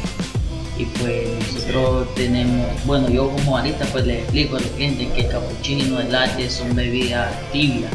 Y 0.79 0.85
pues 0.85 1.29
nosotros 1.53 2.15
tenemos, 2.15 2.67
bueno, 2.87 3.11
yo 3.11 3.31
como 3.31 3.53
barista 3.53 3.85
pues 3.87 4.07
le 4.07 4.21
explico 4.21 4.57
a 4.57 4.61
los 4.61 4.71
clientes 4.71 5.09
que 5.13 5.23
el 5.23 5.29
cappuccino, 5.29 6.01
el 6.01 6.13
latte 6.13 6.49
son 6.49 6.75
bebidas 6.75 7.31
tibias, 7.53 7.93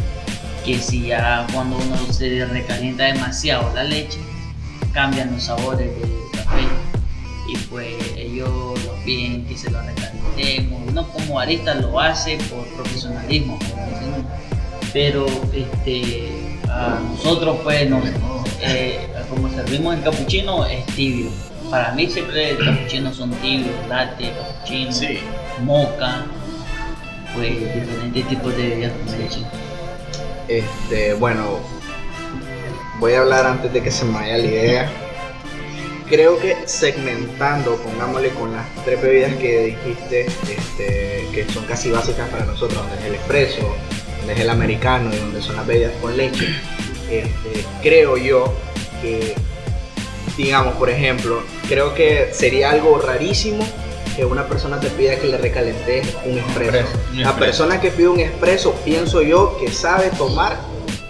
que 0.66 0.80
si 0.80 1.08
ya 1.08 1.48
cuando 1.54 1.78
uno 1.78 2.14
se 2.14 2.46
recalienta 2.46 3.06
demasiado 3.06 3.74
la 3.74 3.84
leche, 3.84 4.20
cambian 4.94 5.32
los 5.32 5.44
sabores 5.44 5.90
del 6.00 6.12
café. 6.32 6.68
Y 7.48 7.58
pues 7.70 7.96
ellos 8.18 8.80
nos 8.86 9.04
piden 9.04 9.46
que 9.46 9.58
se 9.58 9.70
lo 9.70 9.80
Uno 10.90 11.08
como 11.10 11.36
barista 11.36 11.74
lo 11.76 12.00
hace 12.00 12.38
por 12.50 12.66
profesionalismo, 12.76 13.58
pero 14.94 15.26
este, 15.54 16.30
a 16.70 17.00
nosotros 17.12 17.58
pues 17.64 17.90
nos, 17.90 18.04
eh, 18.62 19.08
como 19.30 19.50
servimos 19.50 19.96
el 19.96 20.04
capuchino 20.04 20.66
es 20.66 20.86
tibio. 20.88 21.30
Para 21.70 21.92
mí 21.94 22.08
siempre 22.10 22.52
el 22.52 22.58
capuchino 22.64 23.14
son 23.14 23.32
tibios, 23.32 23.74
latte, 23.90 24.32
capuchino, 24.32 24.92
Sí. 24.92 25.20
moca, 25.64 26.26
pues 27.34 27.52
diferentes 27.60 28.28
tipos 28.28 28.56
de 28.56 28.70
bebidas 28.70 28.92
con 29.06 29.20
leche. 29.20 29.40
Este, 30.48 31.14
bueno, 31.16 31.60
voy 33.00 33.14
a 33.14 33.22
hablar 33.22 33.46
antes 33.48 33.74
de 33.74 33.82
que 33.82 33.92
se 33.92 34.06
me 34.06 34.14
vaya 34.14 34.38
la 34.38 34.46
idea. 34.46 34.92
Creo 36.10 36.40
que 36.40 36.56
segmentando, 36.66 37.78
pongámosle 37.78 38.30
con 38.30 38.52
las 38.52 38.66
tres 38.86 39.02
bebidas 39.02 39.34
que 39.36 39.66
dijiste, 39.66 40.26
este, 40.26 41.28
que 41.34 41.46
son 41.52 41.66
casi 41.66 41.90
básicas 41.90 42.30
para 42.30 42.46
nosotros, 42.46 42.78
donde 42.78 42.96
es 42.98 43.06
el 43.06 43.16
expreso, 43.16 43.76
donde 44.20 44.34
es 44.34 44.40
el 44.40 44.50
americano 44.50 45.14
y 45.14 45.18
donde 45.18 45.42
son 45.42 45.56
las 45.56 45.66
bebidas 45.66 45.94
con 46.02 46.16
leche, 46.16 46.48
este, 47.10 47.66
creo 47.82 48.18
yo 48.18 48.54
que, 49.02 49.34
digamos, 50.38 50.76
por 50.76 50.90
ejemplo, 50.90 51.42
creo 51.68 51.96
que 51.96 52.30
sería 52.32 52.72
algo 52.72 53.00
rarísimo 53.00 53.66
que 54.16 54.26
una 54.26 54.48
persona 54.48 54.80
te 54.80 54.90
pida 54.90 55.18
que 55.18 55.28
le 55.28 55.38
recalentes 55.38 56.08
un 56.26 56.38
expreso. 56.38 56.88
La 57.16 57.36
persona 57.36 57.82
que 57.82 57.92
pide 57.92 58.08
un 58.08 58.20
expreso, 58.20 58.74
pienso 58.86 59.22
yo 59.22 59.58
que 59.60 59.72
sabe 59.72 60.10
tomar 60.18 60.58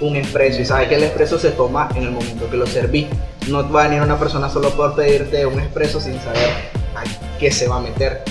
un 0.01 0.15
expreso 0.15 0.61
y 0.61 0.65
sabe 0.65 0.87
que 0.87 0.95
el 0.95 1.03
expreso 1.03 1.37
se 1.37 1.51
toma 1.51 1.89
en 1.95 2.03
el 2.03 2.11
momento 2.11 2.49
que 2.49 2.57
lo 2.57 2.65
serví. 2.65 3.07
No 3.47 3.69
va 3.71 3.83
a 3.83 3.87
venir 3.87 4.01
una 4.01 4.17
persona 4.17 4.49
solo 4.49 4.71
por 4.71 4.95
pedirte 4.95 5.45
un 5.45 5.59
expreso 5.59 5.99
sin 5.99 6.19
saber 6.19 6.49
a 6.95 7.03
qué 7.39 7.51
se 7.51 7.67
va 7.67 7.77
a 7.77 7.81
meter. 7.81 8.23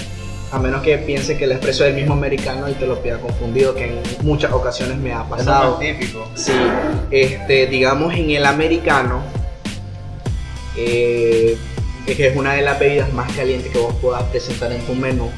A 0.51 0.59
menos 0.59 0.83
que 0.83 0.99
piense 0.99 1.37
que 1.37 1.45
el 1.45 1.53
expreso 1.53 1.85
es 1.85 1.91
el 1.91 1.97
mismo 1.97 2.15
americano 2.15 2.69
y 2.69 2.75
te 2.75 2.87
lo 2.87 3.03
pida 3.03 3.19
confundido, 3.19 3.75
que 3.75 3.87
en 3.87 4.03
muchas 4.23 4.53
ocasiones 4.53 4.99
me 4.99 5.13
ha 5.13 5.23
es 5.23 5.29
pasado. 5.29 5.71
más 5.73 5.81
típico. 5.81 6.29
Sí, 6.35 6.53
este, 7.11 7.67
digamos 7.67 8.15
en 8.15 8.31
el 8.31 8.47
americano, 8.47 9.23
eh, 10.77 11.57
es 12.07 12.17
que 12.17 12.27
es 12.29 12.37
una 12.37 12.53
de 12.55 12.63
las 12.63 12.79
bebidas 12.79 13.13
más 13.13 13.33
calientes 13.33 13.73
que 13.73 13.79
vos 13.79 13.95
puedas 14.01 14.23
presentar 14.25 14.71
en 14.73 14.81
tu 14.83 14.95
menú. 14.95 15.31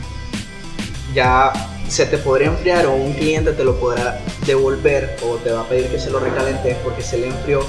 Ya 1.15 1.53
se 1.89 2.05
te 2.07 2.19
podría 2.19 2.49
enfriar 2.49 2.87
o 2.87 2.95
un 2.95 3.13
cliente 3.13 3.53
te 3.53 3.65
lo 3.65 3.79
podrá 3.79 4.21
devolver 4.45 5.17
o 5.25 5.37
te 5.37 5.51
va 5.53 5.61
a 5.63 5.69
pedir 5.69 5.87
que 5.87 5.99
se 5.99 6.11
lo 6.11 6.19
recalentes 6.19 6.77
porque 6.83 7.03
se 7.03 7.19
le 7.19 7.29
enfrió. 7.29 7.61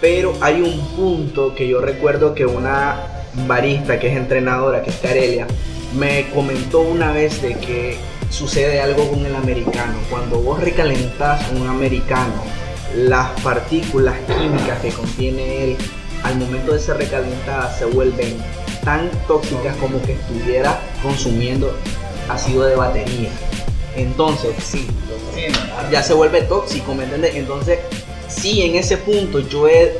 Pero 0.00 0.32
hay 0.40 0.62
un 0.62 0.78
punto 0.96 1.54
que 1.54 1.66
yo 1.66 1.80
recuerdo 1.80 2.34
que 2.34 2.46
una 2.46 3.24
barista 3.46 3.98
que 3.98 4.08
es 4.08 4.16
entrenadora, 4.16 4.82
que 4.82 4.90
es 4.90 4.96
Carelia, 4.96 5.46
me 5.98 6.28
comentó 6.30 6.80
una 6.80 7.12
vez 7.12 7.42
de 7.42 7.54
que 7.54 7.96
sucede 8.30 8.80
algo 8.80 9.08
con 9.08 9.24
el 9.24 9.34
americano. 9.34 9.94
Cuando 10.10 10.40
vos 10.40 10.60
recalentás 10.60 11.50
un 11.52 11.66
americano, 11.66 12.34
las 12.94 13.28
partículas 13.40 14.14
químicas 14.26 14.80
que 14.80 14.90
contiene 14.90 15.64
él 15.64 15.76
al 16.22 16.36
momento 16.36 16.72
de 16.72 16.80
ser 16.80 16.96
recalentada 16.96 17.72
se 17.72 17.84
vuelven 17.84 18.36
tan 18.84 19.10
tóxicas 19.26 19.76
como 19.76 20.00
que 20.02 20.12
estuviera 20.12 20.80
consumiendo 21.02 21.76
ácido 22.28 22.64
de 22.64 22.76
batería. 22.76 23.30
Entonces, 23.96 24.54
sí, 24.62 24.86
ya 25.90 26.02
se 26.02 26.14
vuelve 26.14 26.42
tóxico, 26.42 26.94
¿me 26.94 27.04
entiendes? 27.04 27.34
Entonces, 27.34 27.80
sí, 28.28 28.62
en 28.62 28.76
ese 28.76 28.96
punto 28.96 29.40
yo 29.40 29.68
he 29.68 29.96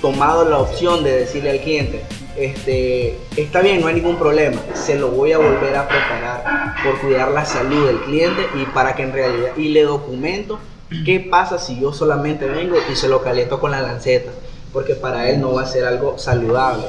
tomado 0.00 0.48
la 0.48 0.58
opción 0.58 1.04
de 1.04 1.12
decirle 1.12 1.50
al 1.50 1.60
cliente, 1.60 2.02
este, 2.36 3.18
está 3.36 3.60
bien, 3.60 3.80
no 3.80 3.86
hay 3.86 3.94
ningún 3.94 4.16
problema, 4.16 4.60
se 4.74 4.96
lo 4.96 5.08
voy 5.10 5.32
a 5.32 5.38
volver 5.38 5.76
a 5.76 5.86
preparar 5.86 6.74
por 6.82 6.98
cuidar 7.00 7.30
la 7.30 7.44
salud 7.44 7.86
del 7.86 8.00
cliente 8.00 8.46
y 8.54 8.64
para 8.66 8.94
que 8.94 9.02
en 9.02 9.12
realidad, 9.12 9.56
y 9.56 9.68
le 9.68 9.82
documento 9.82 10.58
qué 11.04 11.20
pasa 11.20 11.58
si 11.58 11.80
yo 11.80 11.92
solamente 11.92 12.46
vengo 12.46 12.76
y 12.90 12.96
se 12.96 13.08
lo 13.08 13.22
caliento 13.22 13.60
con 13.60 13.70
la 13.70 13.80
lanceta, 13.80 14.30
porque 14.72 14.94
para 14.94 15.28
él 15.30 15.40
no 15.40 15.54
va 15.54 15.62
a 15.62 15.66
ser 15.66 15.84
algo 15.84 16.18
saludable. 16.18 16.84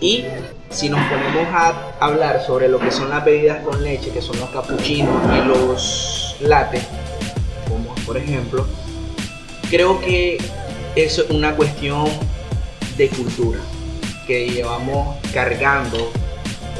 Y 0.00 0.24
si 0.70 0.90
nos 0.90 1.00
ponemos 1.06 1.46
a 1.52 1.94
hablar 2.00 2.44
sobre 2.44 2.68
lo 2.68 2.78
que 2.78 2.90
son 2.90 3.10
las 3.10 3.24
bebidas 3.24 3.64
con 3.64 3.82
leche, 3.82 4.10
que 4.10 4.20
son 4.20 4.38
los 4.38 4.50
capuchinos 4.50 5.14
y 5.34 5.48
los 5.48 6.36
lates, 6.40 6.82
como 7.68 7.94
por 8.04 8.16
ejemplo, 8.16 8.66
creo 9.70 10.00
que 10.00 10.38
es 10.94 11.18
una 11.30 11.56
cuestión 11.56 12.06
de 12.96 13.08
cultura 13.08 13.60
que 14.26 14.48
llevamos 14.48 15.16
cargando 15.32 16.10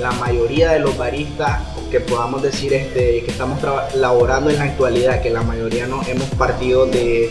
la 0.00 0.12
mayoría 0.12 0.72
de 0.72 0.80
los 0.80 0.96
baristas 0.96 1.60
que 1.90 2.00
podamos 2.00 2.42
decir 2.42 2.72
este, 2.74 3.22
que 3.22 3.30
estamos 3.30 3.58
laborando 3.94 4.50
en 4.50 4.58
la 4.58 4.64
actualidad, 4.64 5.22
que 5.22 5.30
la 5.30 5.42
mayoría 5.42 5.86
no 5.86 6.02
hemos 6.06 6.28
partido 6.30 6.86
de, 6.86 7.30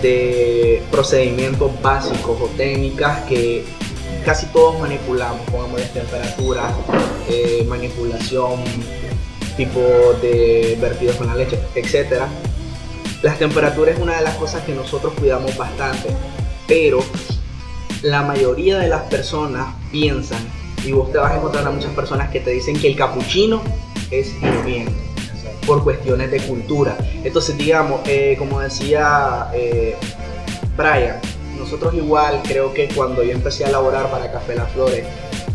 de 0.00 0.82
procedimientos 0.90 1.70
básicos 1.82 2.40
o 2.40 2.46
técnicas 2.56 3.20
que 3.28 3.64
casi 4.24 4.46
todos 4.46 4.80
manipulamos, 4.80 5.40
pongamos 5.50 5.80
de 5.80 5.86
temperatura, 5.86 6.72
eh, 7.28 7.64
manipulación, 7.68 8.60
tipo 9.56 9.80
de 10.22 10.76
vertidos 10.80 11.16
con 11.16 11.26
la 11.26 11.36
leche, 11.36 11.58
etcétera. 11.74 12.28
Las 13.24 13.38
temperaturas 13.38 13.94
es 13.94 14.02
una 14.02 14.16
de 14.16 14.20
las 14.22 14.34
cosas 14.34 14.64
que 14.64 14.74
nosotros 14.74 15.14
cuidamos 15.18 15.56
bastante, 15.56 16.10
pero 16.68 16.98
la 18.02 18.20
mayoría 18.20 18.78
de 18.78 18.88
las 18.88 19.04
personas 19.04 19.66
piensan, 19.90 20.40
y 20.84 20.92
vos 20.92 21.10
te 21.10 21.16
vas 21.16 21.32
a 21.32 21.36
encontrar 21.38 21.66
a 21.66 21.70
muchas 21.70 21.92
personas 21.92 22.28
que 22.28 22.40
te 22.40 22.50
dicen 22.50 22.78
que 22.78 22.86
el 22.86 22.96
capuchino 22.96 23.62
es 24.10 24.34
hirviendo 24.42 24.92
por 25.66 25.82
cuestiones 25.82 26.30
de 26.30 26.38
cultura. 26.40 26.98
Entonces, 27.24 27.56
digamos, 27.56 28.02
eh, 28.04 28.36
como 28.38 28.60
decía 28.60 29.48
eh, 29.54 29.96
Brian, 30.76 31.18
nosotros 31.58 31.94
igual 31.94 32.42
creo 32.46 32.74
que 32.74 32.88
cuando 32.88 33.22
yo 33.22 33.32
empecé 33.32 33.64
a 33.64 33.70
laborar 33.70 34.10
para 34.10 34.30
Café 34.30 34.54
Las 34.54 34.70
Flores, 34.72 35.06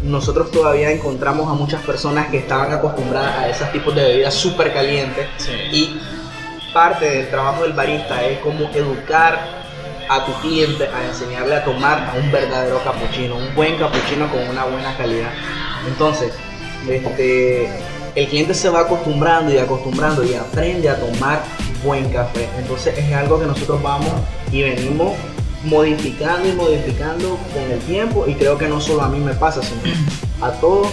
nosotros 0.01 0.49
todavía 0.49 0.89
encontramos 0.91 1.47
a 1.47 1.53
muchas 1.53 1.84
personas 1.84 2.29
que 2.29 2.39
estaban 2.39 2.71
acostumbradas 2.71 3.36
a 3.38 3.49
esos 3.49 3.71
tipos 3.71 3.93
de 3.93 4.05
bebidas 4.05 4.34
súper 4.34 4.73
calientes 4.73 5.27
Sí. 5.38 5.51
y 5.71 5.99
parte 6.73 7.10
del 7.10 7.29
trabajo 7.29 7.63
del 7.63 7.73
barista 7.73 8.23
es 8.23 8.39
como 8.39 8.69
educar 8.73 9.39
a 10.10 10.25
tu 10.25 10.34
cliente 10.41 10.88
a 10.88 11.05
enseñarle 11.05 11.55
a 11.55 11.63
tomar 11.63 12.13
un 12.17 12.32
verdadero 12.32 12.84
capuchino, 12.84 13.38
un 13.38 13.53
buen 13.55 13.77
capuchino 13.77 14.29
con 14.32 14.41
una 14.47 14.65
buena 14.65 14.97
calidad. 14.97 15.32
Entonces, 15.88 16.34
este, 16.88 17.69
el 18.15 18.27
cliente 18.27 18.53
se 18.53 18.69
va 18.69 18.82
acostumbrando 18.82 19.53
y 19.53 19.58
acostumbrando 19.58 20.23
y 20.23 20.34
aprende 20.34 20.89
a 20.89 20.99
tomar 20.99 21.43
buen 21.84 22.10
café. 22.12 22.49
Entonces 22.58 22.97
es 22.97 23.13
algo 23.13 23.39
que 23.39 23.45
nosotros 23.45 23.82
vamos 23.82 24.12
y 24.51 24.63
venimos 24.63 25.13
modificando 25.63 26.47
y 26.47 26.53
modificando 26.53 27.38
con 27.53 27.71
el 27.71 27.79
tiempo 27.82 28.25
y 28.27 28.34
creo 28.34 28.58
que 28.58 28.67
no 28.67 28.82
solo 28.82 29.03
a 29.03 29.10
mí 29.10 29.19
me 29.19 29.34
pasa, 29.34 29.62
sino 29.62 29.82
a 30.41 30.51
todos. 30.53 30.88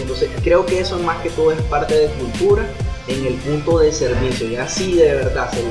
entonces 0.00 0.30
creo 0.42 0.64
que 0.64 0.80
eso 0.80 0.98
más 1.00 1.18
que 1.22 1.30
todo 1.30 1.52
es 1.52 1.60
parte 1.62 1.94
de 1.94 2.06
cultura 2.08 2.64
en 3.08 3.26
el 3.26 3.34
punto 3.34 3.78
de 3.78 3.92
servicio 3.92 4.48
y 4.48 4.56
así 4.56 4.94
de 4.94 5.14
verdad 5.14 5.50
se 5.50 5.62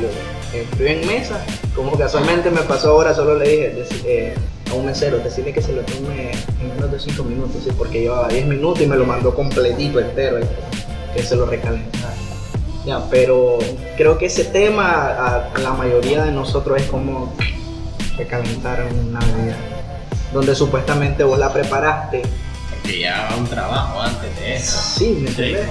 Estoy 0.57 0.87
en 0.87 1.07
mesa, 1.07 1.41
como 1.73 1.97
casualmente 1.97 2.51
me 2.51 2.61
pasó 2.63 2.91
ahora, 2.91 3.15
solo 3.15 3.37
le 3.37 3.47
dije 3.47 3.85
eh, 4.05 4.35
a 4.69 4.73
un 4.73 4.85
mesero, 4.85 5.19
decirle 5.19 5.53
que 5.53 5.61
se 5.61 5.71
lo 5.71 5.81
tome 5.83 6.31
en 6.31 6.75
menos 6.75 6.91
de 6.91 6.99
5 6.99 7.23
minutos, 7.23 7.69
porque 7.77 8.01
llevaba 8.01 8.27
10 8.27 8.47
minutos 8.47 8.81
y 8.81 8.87
me 8.87 8.97
lo 8.97 9.05
mandó 9.05 9.33
completito 9.33 10.01
entero, 10.01 10.39
que 11.15 11.23
se 11.23 11.37
lo 11.37 11.45
recalentara. 11.45 12.13
Ya, 12.85 12.99
pero 13.09 13.59
creo 13.95 14.17
que 14.17 14.25
ese 14.25 14.43
tema 14.43 15.47
a 15.55 15.57
la 15.57 15.71
mayoría 15.71 16.25
de 16.25 16.33
nosotros 16.33 16.81
es 16.81 16.87
como 16.89 17.33
recalentar 18.17 18.85
una 19.07 19.19
bebida, 19.19 19.55
donde 20.33 20.53
supuestamente 20.53 21.23
vos 21.23 21.39
la 21.39 21.53
preparaste. 21.53 22.23
Porque 22.71 22.99
ya 22.99 23.33
un 23.37 23.47
trabajo 23.47 24.01
antes 24.01 24.37
de 24.37 24.55
eso. 24.55 24.77
Sí, 24.97 25.17
¿me 25.21 25.29
entiendes? 25.29 25.65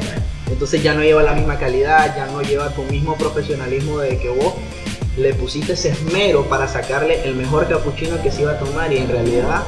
Entonces 0.50 0.82
ya 0.82 0.94
no 0.94 1.02
lleva 1.02 1.22
la 1.22 1.32
misma 1.32 1.58
calidad, 1.58 2.14
ya 2.16 2.26
no 2.26 2.42
lleva 2.42 2.70
tu 2.70 2.82
mismo 2.84 3.16
profesionalismo 3.16 3.98
de 3.98 4.18
que 4.18 4.28
vos 4.28 4.54
le 5.16 5.34
pusiste 5.34 5.74
ese 5.74 5.90
esmero 5.90 6.44
para 6.48 6.68
sacarle 6.68 7.24
el 7.24 7.34
mejor 7.34 7.68
capuchino 7.68 8.20
que 8.22 8.30
se 8.30 8.42
iba 8.42 8.52
a 8.52 8.58
tomar 8.58 8.92
y 8.92 8.98
en 8.98 9.08
realidad... 9.08 9.62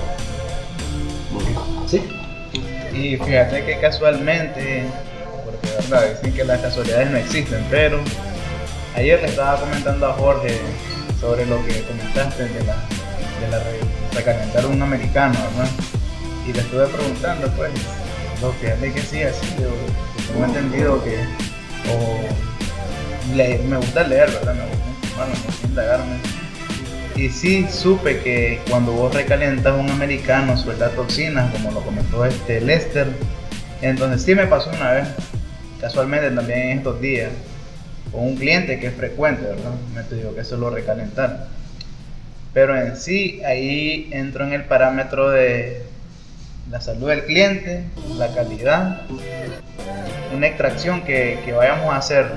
Sí. 1.86 2.02
Y 2.92 3.16
fíjate 3.16 3.64
que 3.64 3.80
casualmente, 3.80 4.84
porque 5.44 5.68
verdad, 5.88 6.14
dicen 6.14 6.34
que 6.34 6.44
las 6.44 6.60
casualidades 6.60 7.10
no 7.10 7.16
existen, 7.18 7.66
pero 7.70 8.00
ayer 8.94 9.20
le 9.20 9.28
estaba 9.28 9.58
comentando 9.60 10.06
a 10.06 10.12
Jorge 10.14 10.58
sobre 11.20 11.46
lo 11.46 11.64
que 11.66 11.82
comentaste 11.82 12.44
de 12.44 12.64
la, 12.64 12.76
de 13.40 13.48
la 13.50 13.62
recalentar 14.14 14.66
un 14.66 14.82
americano, 14.82 15.38
¿verdad? 15.56 15.70
Y 16.46 16.52
le 16.52 16.60
estuve 16.60 16.86
preguntando, 16.86 17.48
pues, 17.56 17.70
lo 18.40 18.52
fíjate 18.52 18.92
que 18.92 19.00
sí, 19.02 19.22
así, 19.22 19.46
yo, 19.58 19.68
tengo 20.32 20.46
entendido 20.46 21.04
que, 21.04 21.16
o 21.90 22.22
me 23.34 23.76
gusta 23.76 24.06
leer, 24.06 24.30
¿verdad? 24.30 24.54
Me 24.54 24.62
gusta, 24.62 25.16
bueno, 25.16 25.32
me 25.34 25.46
gusta 25.46 25.66
indagarme. 25.66 26.16
Y 27.16 27.28
sí 27.28 27.66
supe 27.70 28.20
que 28.20 28.60
cuando 28.68 28.92
vos 28.92 29.14
recalentas 29.14 29.78
un 29.78 29.90
americano 29.90 30.56
suelta 30.56 30.90
toxinas, 30.90 31.52
como 31.52 31.70
lo 31.70 31.80
comentó 31.82 32.24
este 32.24 32.60
Lester. 32.60 33.06
Entonces 33.82 34.22
sí 34.22 34.34
me 34.34 34.46
pasó 34.46 34.70
una 34.70 34.92
vez, 34.92 35.08
casualmente 35.80 36.30
también 36.30 36.58
en 36.70 36.78
estos 36.78 37.00
días, 37.00 37.30
con 38.10 38.22
un 38.24 38.36
cliente 38.36 38.78
que 38.78 38.86
es 38.86 38.94
frecuente, 38.94 39.42
¿verdad? 39.42 39.72
Me 39.94 40.02
te 40.04 40.16
digo 40.16 40.34
que 40.34 40.40
eso 40.40 40.56
lo 40.56 40.70
recalentar. 40.70 41.48
Pero 42.54 42.78
en 42.78 42.96
sí, 42.96 43.42
ahí 43.44 44.08
entro 44.12 44.46
en 44.46 44.52
el 44.52 44.64
parámetro 44.64 45.30
de 45.30 45.82
la 46.70 46.80
salud 46.80 47.08
del 47.08 47.24
cliente, 47.24 47.84
la 48.16 48.32
calidad, 48.34 49.02
una 50.34 50.46
extracción 50.46 51.02
que, 51.02 51.40
que 51.44 51.52
vayamos 51.52 51.92
a 51.92 51.96
hacer, 51.96 52.32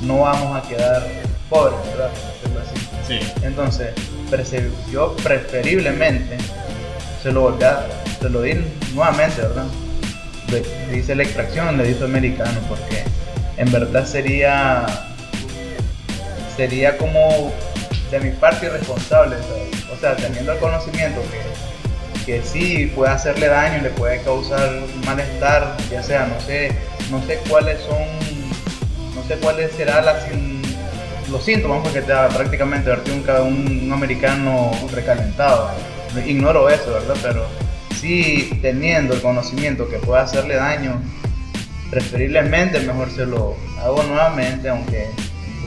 no 0.00 0.20
vamos 0.20 0.62
a 0.62 0.68
quedar 0.68 1.06
pobres, 1.48 1.78
¿verdad? 1.90 2.10
Así. 2.62 3.20
Sí. 3.20 3.32
Entonces, 3.42 3.94
yo 4.90 5.14
preferiblemente 5.22 6.36
se 7.22 7.32
lo 7.32 7.42
volví 7.42 7.64
a, 7.64 7.86
se 8.20 8.28
lo 8.28 8.42
di 8.42 8.54
nuevamente, 8.94 9.42
¿verdad? 9.42 9.66
Le, 10.48 10.98
hice 10.98 11.14
la 11.14 11.22
extracción, 11.22 11.78
le 11.78 11.90
hice 11.90 12.04
americano, 12.04 12.58
porque 12.68 13.04
en 13.56 13.70
verdad 13.70 14.04
sería 14.06 14.86
sería 16.56 16.96
como 16.98 17.52
de 18.10 18.20
mi 18.20 18.30
parte 18.30 18.66
irresponsable, 18.66 19.36
o 19.92 19.96
sea, 19.98 20.14
teniendo 20.16 20.52
el 20.52 20.58
conocimiento 20.58 21.20
que, 21.22 22.26
que 22.26 22.42
sí 22.42 22.92
puede 22.94 23.12
hacerle 23.12 23.48
daño, 23.48 23.82
le 23.82 23.90
puede 23.90 24.20
causar 24.22 24.70
malestar, 25.04 25.76
ya 25.90 26.02
sea, 26.02 26.26
no 26.26 26.40
sé, 26.40 26.72
no 27.10 27.22
sé 27.26 27.40
cuáles 27.48 27.80
son, 27.82 28.02
no 29.14 29.22
sé 29.26 29.36
cuáles 29.36 29.72
serán 29.72 30.04
las, 30.04 30.24
los 31.30 31.44
síntomas, 31.44 31.82
porque 31.82 32.00
te 32.00 32.12
da 32.12 32.28
prácticamente 32.28 32.90
un, 32.90 33.82
un 33.84 33.92
americano 33.92 34.70
recalentado, 34.92 35.70
ignoro 36.26 36.68
eso, 36.68 36.92
¿verdad? 36.92 37.16
Pero 37.22 37.46
sí 38.00 38.58
teniendo 38.60 39.14
el 39.14 39.22
conocimiento 39.22 39.88
que 39.88 39.96
puede 39.98 40.22
hacerle 40.22 40.56
daño, 40.56 41.00
preferiblemente 41.90 42.80
mejor 42.80 43.10
se 43.10 43.26
lo 43.26 43.56
hago 43.82 44.02
nuevamente, 44.02 44.68
aunque 44.68 45.06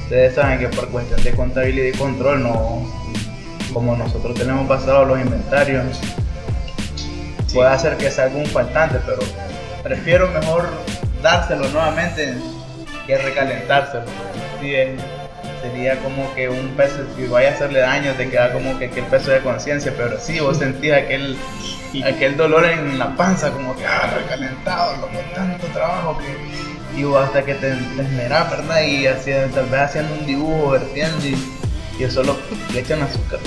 ustedes 0.03 0.35
saben 0.35 0.59
que 0.59 0.67
por 0.67 0.89
cuestión 0.89 1.23
de 1.23 1.31
contabilidad 1.31 1.87
y 1.87 1.97
control 1.97 2.43
no, 2.43 2.85
como 3.73 3.95
nosotros 3.95 4.37
tenemos 4.37 4.67
pasado 4.67 5.05
los 5.05 5.19
inventarios, 5.19 5.99
puede 7.53 7.69
hacer 7.69 7.97
que 7.97 8.11
salga 8.11 8.35
un 8.35 8.45
faltante, 8.45 8.99
pero 9.05 9.19
prefiero 9.83 10.27
mejor 10.31 10.69
dárselo 11.21 11.67
nuevamente 11.69 12.35
que 13.05 13.17
recalentárselo. 13.17 14.05
sería 15.61 15.97
como 15.99 16.33
que 16.35 16.49
un 16.49 16.69
peso, 16.75 16.97
si 17.15 17.25
vaya 17.27 17.49
a 17.49 17.53
hacerle 17.53 17.79
daño, 17.79 18.13
te 18.13 18.29
queda 18.29 18.51
como 18.51 18.77
que, 18.77 18.85
el 18.85 19.05
peso 19.05 19.31
de 19.31 19.39
conciencia, 19.41 19.93
pero 19.97 20.19
si 20.19 20.39
vos 20.39 20.57
sentís 20.57 20.93
aquel 20.93 21.37
aquel 22.05 22.37
dolor 22.37 22.65
en 22.65 22.99
la 22.99 23.15
panza, 23.15 23.51
como 23.51 23.75
que, 23.75 23.85
ah, 23.85 24.13
recalentado, 24.15 24.97
loco, 24.97 25.17
tanto 25.33 25.67
trabajo 25.67 26.17
que. 26.17 26.67
Y 26.99 27.05
hasta 27.15 27.43
que 27.43 27.53
te, 27.53 27.75
te 27.75 28.01
esmerás, 28.01 28.49
¿verdad? 28.49 28.81
Y 28.81 29.05
tal 29.53 29.65
vez 29.67 29.81
haciendo 29.81 30.15
un 30.15 30.25
dibujo, 30.25 30.71
vertiendo, 30.71 31.27
y, 31.27 32.03
y 32.03 32.09
solo 32.09 32.35
le 32.73 32.79
echan 32.79 33.03
azúcar. 33.03 33.39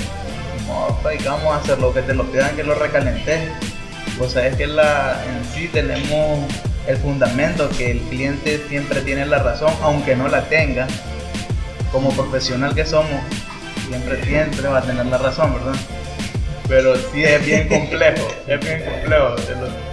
No, 0.69 0.97
pues, 1.03 1.25
vamos 1.25 1.53
a 1.53 1.57
hacer 1.57 1.81
lo 1.81 1.93
que 1.93 2.03
te 2.03 2.15
lo 2.15 2.25
pidan 2.31 2.55
que 2.55 2.63
lo 2.63 2.75
recalentes. 2.77 3.51
Pues 4.19 4.33
sabes 4.33 4.55
que 4.55 4.69
la, 4.69 5.21
en 5.25 5.45
sí 5.53 5.69
tenemos 5.69 6.47
el 6.87 6.97
fundamento 6.97 7.69
que 7.71 7.91
el 7.91 8.01
cliente 8.01 8.61
siempre 8.69 9.01
tiene 9.03 9.27
la 9.27 9.39
razón, 9.39 9.73
aunque 9.83 10.17
no 10.17 10.29
la 10.29 10.43
tenga. 10.49 10.87
Como 11.93 12.11
profesional 12.13 12.75
que 12.75 12.87
somos, 12.87 13.21
siempre, 13.89 14.25
siempre 14.25 14.69
va 14.69 14.79
a 14.79 14.83
tener 14.83 15.07
la 15.07 15.19
razón, 15.19 15.55
¿verdad? 15.55 15.75
pero 16.71 16.95
sí 16.95 17.25
es 17.25 17.45
bien 17.45 17.69
complejo, 17.69 18.29
es 18.47 18.61
bien 18.61 18.85
complejo, 18.85 19.35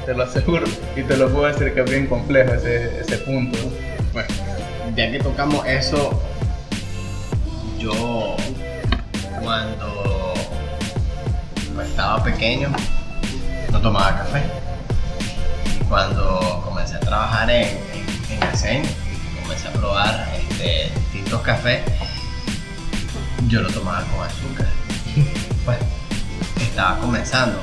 te 0.06 0.14
lo, 0.14 0.24
aseguro, 0.24 0.68
y 0.96 1.02
te 1.02 1.18
lo 1.18 1.28
puedo 1.28 1.48
decir 1.48 1.74
que 1.74 1.82
es 1.82 1.90
bien 1.90 2.06
complejo 2.06 2.54
ese, 2.54 3.02
ese 3.02 3.18
punto. 3.18 3.58
Bueno, 4.14 4.30
ya 4.96 5.12
que 5.12 5.18
tocamos 5.18 5.66
eso, 5.66 6.22
yo 7.80 8.36
cuando 9.42 10.34
estaba 11.84 12.24
pequeño 12.24 12.70
no 13.72 13.82
tomaba 13.82 14.20
café. 14.20 14.44
Y 15.80 15.84
cuando 15.86 16.67
comencé 16.88 16.96
a 16.96 17.00
trabajar 17.00 17.50
en, 17.50 17.68
en, 18.30 18.84
y 18.84 19.44
comencé 19.44 19.68
a 19.68 19.72
probar 19.74 20.30
este, 20.38 20.90
distintos 21.12 21.42
cafés, 21.42 21.82
yo 23.48 23.62
lo 23.62 23.70
tomaba 23.70 24.04
con 24.06 24.26
azúcar. 24.26 24.68
Pues, 25.66 25.80
estaba 26.62 26.98
comenzando. 27.00 27.60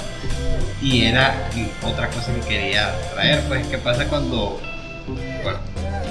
Y 0.82 1.04
era 1.04 1.48
otra 1.82 2.10
cosa 2.10 2.34
que 2.34 2.40
quería 2.40 2.94
traer, 3.14 3.40
pues, 3.48 3.66
¿qué 3.68 3.78
pasa 3.78 4.06
cuando 4.08 4.60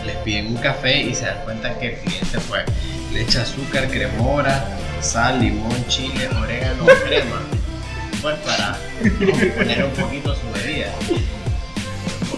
les 0.03 0.15
piden 0.17 0.47
un 0.47 0.57
café 0.57 1.03
y 1.03 1.13
se 1.13 1.25
dan 1.25 1.43
cuenta 1.43 1.77
que 1.77 1.93
el 1.93 1.99
cliente 1.99 2.39
pues 2.49 2.63
le 3.11 3.21
echa 3.21 3.43
azúcar, 3.43 3.89
cremora, 3.89 4.65
sal, 5.01 5.39
limón, 5.39 5.85
chile, 5.87 6.27
orégano, 6.41 6.85
crema, 7.05 7.41
pues 8.23 8.39
para 8.39 8.75
poner 9.55 9.83
un 9.83 9.91
poquito 9.91 10.33
su 10.33 10.51
bebida. 10.51 10.87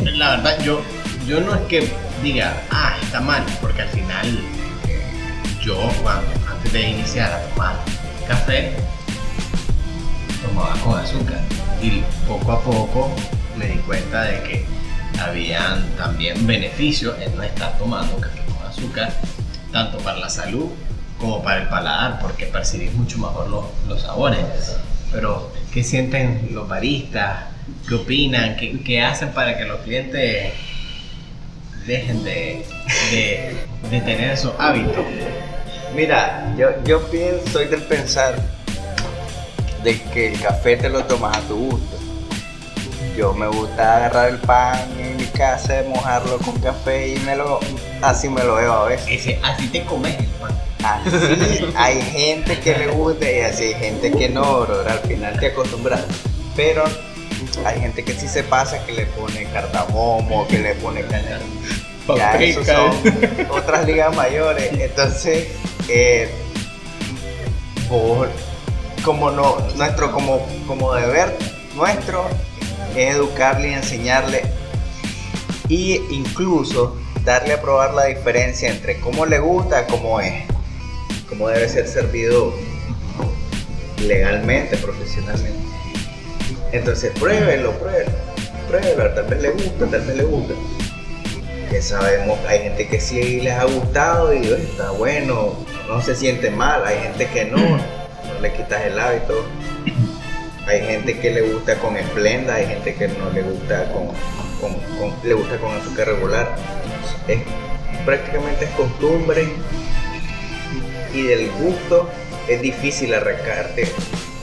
La 0.04 0.32
verdad, 0.32 0.60
yo, 0.64 0.82
yo 1.28 1.42
no 1.42 1.56
es 1.56 1.62
que 1.62 1.92
diga, 2.24 2.62
ah, 2.72 2.96
está 3.02 3.22
mal, 3.22 3.44
porque 3.62 3.82
al 3.82 3.90
final 3.90 4.40
yo 5.66 5.76
cuando 6.04 6.30
antes 6.48 6.72
de 6.72 6.90
iniciar 6.90 7.32
a 7.32 7.42
tomar 7.50 7.76
café, 8.28 8.72
tomaba 10.46 10.76
con 10.84 11.00
azúcar. 11.00 11.40
Y 11.82 12.04
poco 12.28 12.52
a 12.52 12.62
poco 12.62 13.12
me 13.58 13.66
di 13.66 13.78
cuenta 13.80 14.24
de 14.24 14.44
que 14.44 14.66
habían 15.20 15.84
también 15.98 16.46
beneficios 16.46 17.16
en 17.20 17.36
no 17.36 17.44
estar 17.44 17.78
tomando 17.78 18.16
café 18.18 18.42
con 18.46 18.68
azúcar, 18.68 19.12
tanto 19.72 19.98
para 20.00 20.20
la 20.20 20.30
salud 20.30 20.70
como 21.20 21.42
para 21.42 21.64
el 21.64 21.70
paladar, 21.70 22.20
porque 22.20 22.46
percibís 22.46 22.94
mucho 22.94 23.18
mejor 23.18 23.50
los, 23.50 23.66
los 23.88 24.02
sabores. 24.02 24.78
Pero, 25.12 25.52
¿qué 25.74 25.84
sienten 25.84 26.50
los 26.52 26.68
baristas? 26.68 27.55
¿Qué 27.88 27.96
opinan? 27.96 28.56
¿Qué, 28.58 28.80
qué 28.84 29.02
hacen 29.02 29.30
para 29.30 29.58
que 29.58 29.66
los 29.66 29.80
clientes 29.82 30.54
dejen 31.86 32.24
de, 32.24 32.66
de, 33.12 33.56
de 33.90 34.02
tener 34.02 34.32
esos 34.32 34.54
hábitos? 34.60 35.06
Mira, 35.96 36.54
yo, 36.58 36.70
yo 36.84 37.10
pienso, 37.10 37.48
soy 37.52 37.68
del 37.68 37.82
pensar 37.84 38.36
de 39.84 40.02
que 40.02 40.34
el 40.34 40.40
café 40.42 40.76
te 40.78 40.90
lo 40.90 41.04
tomas 41.06 41.38
a 41.38 41.42
tu 41.42 41.56
gusto. 41.56 41.98
Yo 43.16 43.34
me 43.34 43.48
gusta 43.48 43.98
agarrar 43.98 44.30
el 44.30 44.40
pan 44.40 44.80
en 45.00 45.16
mi 45.16 45.26
casa, 45.28 45.84
mojarlo 45.88 46.38
con 46.40 46.60
café 46.60 47.16
y 47.16 47.20
me 47.20 47.36
lo, 47.36 47.60
así 48.02 48.28
me 48.28 48.44
lo 48.44 48.56
veo 48.56 48.74
a 48.74 48.86
veces. 48.90 49.08
Ese, 49.10 49.40
así 49.42 49.68
te 49.68 49.86
comes 49.86 50.18
el 50.20 50.26
pan. 50.26 50.52
Así 50.84 51.66
hay 51.76 52.02
gente 52.02 52.60
que 52.60 52.78
le 52.78 52.88
gusta 52.88 53.32
y 53.32 53.40
así 53.40 53.64
hay 53.66 53.74
gente 53.76 54.12
que 54.12 54.28
no, 54.28 54.62
bro. 54.62 54.82
Al 54.82 55.00
final 55.00 55.40
te 55.40 55.48
acostumbras. 55.48 56.04
Pero 56.56 56.84
hay 57.66 57.80
gente 57.80 58.04
que 58.04 58.14
sí 58.14 58.28
se 58.28 58.44
pasa 58.44 58.84
que 58.86 58.92
le 58.94 59.06
pone 59.08 59.46
cardamomo, 59.46 60.48
que 60.48 60.60
le 60.60 60.76
pone 60.76 61.02
canela. 61.02 61.40
Ya 62.18 62.32
esos 62.50 62.66
son 62.68 63.50
otras 63.52 63.86
ligas 63.86 64.16
mayores. 64.16 64.72
Entonces, 64.80 65.48
eh, 65.90 66.30
por- 67.90 68.30
como 69.04 69.30
no, 69.32 69.58
nuestro 69.76 70.12
como, 70.12 70.46
como 70.68 70.94
deber 70.96 71.36
nuestro 71.76 72.28
es 72.96 73.16
educarle 73.16 73.70
y 73.70 73.74
enseñarle 73.74 74.44
y 75.68 75.96
incluso 76.12 76.96
darle 77.24 77.54
a 77.54 77.62
probar 77.62 77.94
la 77.94 78.06
diferencia 78.06 78.70
entre 78.70 79.00
cómo 79.00 79.26
le 79.26 79.40
gusta, 79.40 79.86
cómo 79.88 80.20
es, 80.22 80.44
cómo 81.28 81.50
debe 81.50 81.68
ser 81.70 81.88
servido 81.88 82.54
legalmente, 84.00 84.78
profesionalmente. 84.78 85.58
Entonces 86.76 87.12
pruébelo, 87.18 87.72
pruébelo, 87.80 88.12
pruébelo, 88.68 89.10
tal 89.12 89.26
vez 89.26 89.42
le 89.42 89.50
gusta, 89.52 89.86
tal 89.88 90.02
vez 90.02 90.16
le 90.18 90.24
gusta. 90.24 90.54
Que 91.70 91.82
sabemos, 91.82 92.38
hay 92.48 92.60
gente 92.60 92.88
que 92.88 93.00
sí 93.00 93.40
les 93.42 93.54
ha 93.54 93.64
gustado 93.66 94.34
y 94.34 94.40
"Oye, 94.40 94.64
está 94.64 94.92
bueno, 94.92 95.54
no 95.88 96.02
se 96.02 96.16
siente 96.16 96.50
mal, 96.52 96.86
hay 96.86 97.00
gente 97.00 97.28
que 97.28 97.46
no, 97.46 97.58
no 97.58 98.42
le 98.42 98.52
quitas 98.54 98.82
el 98.86 99.00
hábito. 99.00 99.46
Hay 100.68 100.82
gente 100.82 101.20
que 101.20 101.30
le 101.32 101.42
gusta 101.44 101.76
con 101.78 101.96
esplenda, 101.96 102.56
hay 102.56 102.66
gente 102.68 102.96
que 102.96 103.08
no 103.08 103.30
le 103.30 103.42
gusta 103.44 103.92
con, 103.94 104.08
con- 104.60 104.80
con- 104.98 105.14
le 105.28 105.34
gusta 105.36 105.58
con 105.58 105.72
azúcar 105.76 106.08
regular. 106.08 106.56
Es, 107.28 107.40
prácticamente 108.04 108.66
es 108.66 108.72
costumbre 108.72 109.48
y 111.14 111.22
del 111.24 111.50
gusto 111.52 112.10
es 112.50 112.62
difícil 112.62 113.14
arrancarte 113.14 113.88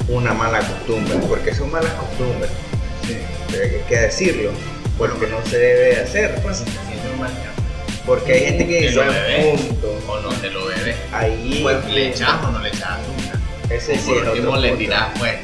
una 0.08 0.34
mala 0.34 0.58
costumbre, 0.60 1.16
porque 1.28 1.54
son 1.54 1.70
malas 1.70 1.92
costumbres, 1.92 2.50
pero 3.50 3.64
hay 3.64 3.80
que 3.88 3.96
decirlo, 3.98 4.50
porque 4.98 5.26
no 5.26 5.44
se 5.46 5.58
debe 5.58 6.00
hacer, 6.00 6.34
pues, 6.42 6.62
porque 8.04 8.32
hay 8.32 8.40
gente 8.46 8.66
que 8.66 8.80
dice, 8.82 8.94
lo 8.94 9.02
bebes. 9.12 9.60
punto, 9.60 9.98
O 10.08 10.20
no 10.20 10.28
te 10.30 10.50
lo 10.50 10.66
bebes. 10.66 10.96
ahí 11.12 11.60
Pues 11.62 11.84
le 11.86 12.08
echas 12.08 12.30
o 12.44 12.50
no 12.50 12.58
le 12.58 12.68
echas 12.68 12.82
azúcar. 12.98 13.40
ese 13.70 13.96
sí 13.98 14.10
Por 14.10 14.28
último 14.28 14.56
le 14.56 14.72
pues. 14.72 15.34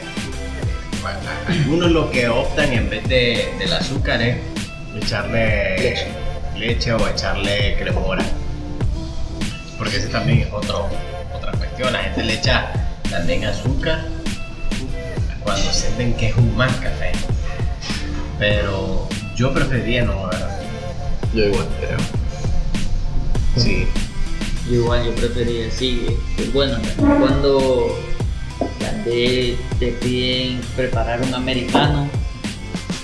bueno, 1.01 1.19
Algunos 1.47 1.91
lo 1.93 2.11
que 2.11 2.29
optan 2.29 2.73
en 2.73 2.91
vez 2.91 3.09
de, 3.09 3.49
del 3.61 3.73
azúcar 3.73 4.21
es 4.23 4.39
echarle 5.01 5.79
Leche. 5.79 6.07
leche 6.57 6.93
o 6.93 7.09
echarle 7.09 7.77
cremora. 7.79 8.25
Porque 9.79 9.97
ese 9.99 10.09
también 10.09 10.41
es 10.41 10.49
otro, 10.53 10.89
otra 11.33 11.53
cuestión. 11.53 11.93
La 11.93 12.01
gente 12.01 12.25
le 12.25 12.35
echa 12.35 12.73
también 13.09 13.45
azúcar 13.45 14.01
sienten 15.73 16.15
que 16.15 16.29
es 16.29 16.37
un 16.37 16.57
mal 16.57 16.71
café. 16.81 17.13
Pero 18.39 19.09
yo 19.37 19.53
preferiría 19.53 20.05
no, 20.05 20.27
¿verdad? 20.27 20.61
Yo 21.35 21.45
igual 21.45 21.67
creo. 21.81 21.99
Sí. 23.57 23.87
Yo 24.69 24.75
igual, 24.77 25.05
yo 25.05 25.15
prefería 25.15 25.69
así. 25.69 26.07
este, 26.37 26.51
Bueno, 26.51 26.79
cuando 26.97 27.99
te, 29.05 29.57
te 29.79 29.87
piden 29.93 30.61
preparar 30.77 31.23
un 31.23 31.35
americano 31.35 32.09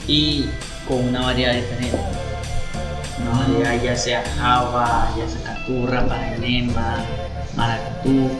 y 0.07 0.47
con 0.87 1.09
una 1.09 1.23
variedad 1.23 1.55
diferente. 1.55 1.99
Una 3.21 3.39
variedad 3.41 3.83
ya 3.83 3.97
sea 3.97 4.25
java, 4.37 5.15
ya 5.17 5.29
sea 5.29 5.43
caturra, 5.55 6.07
panema, 6.07 7.05
maracatú. 7.57 8.31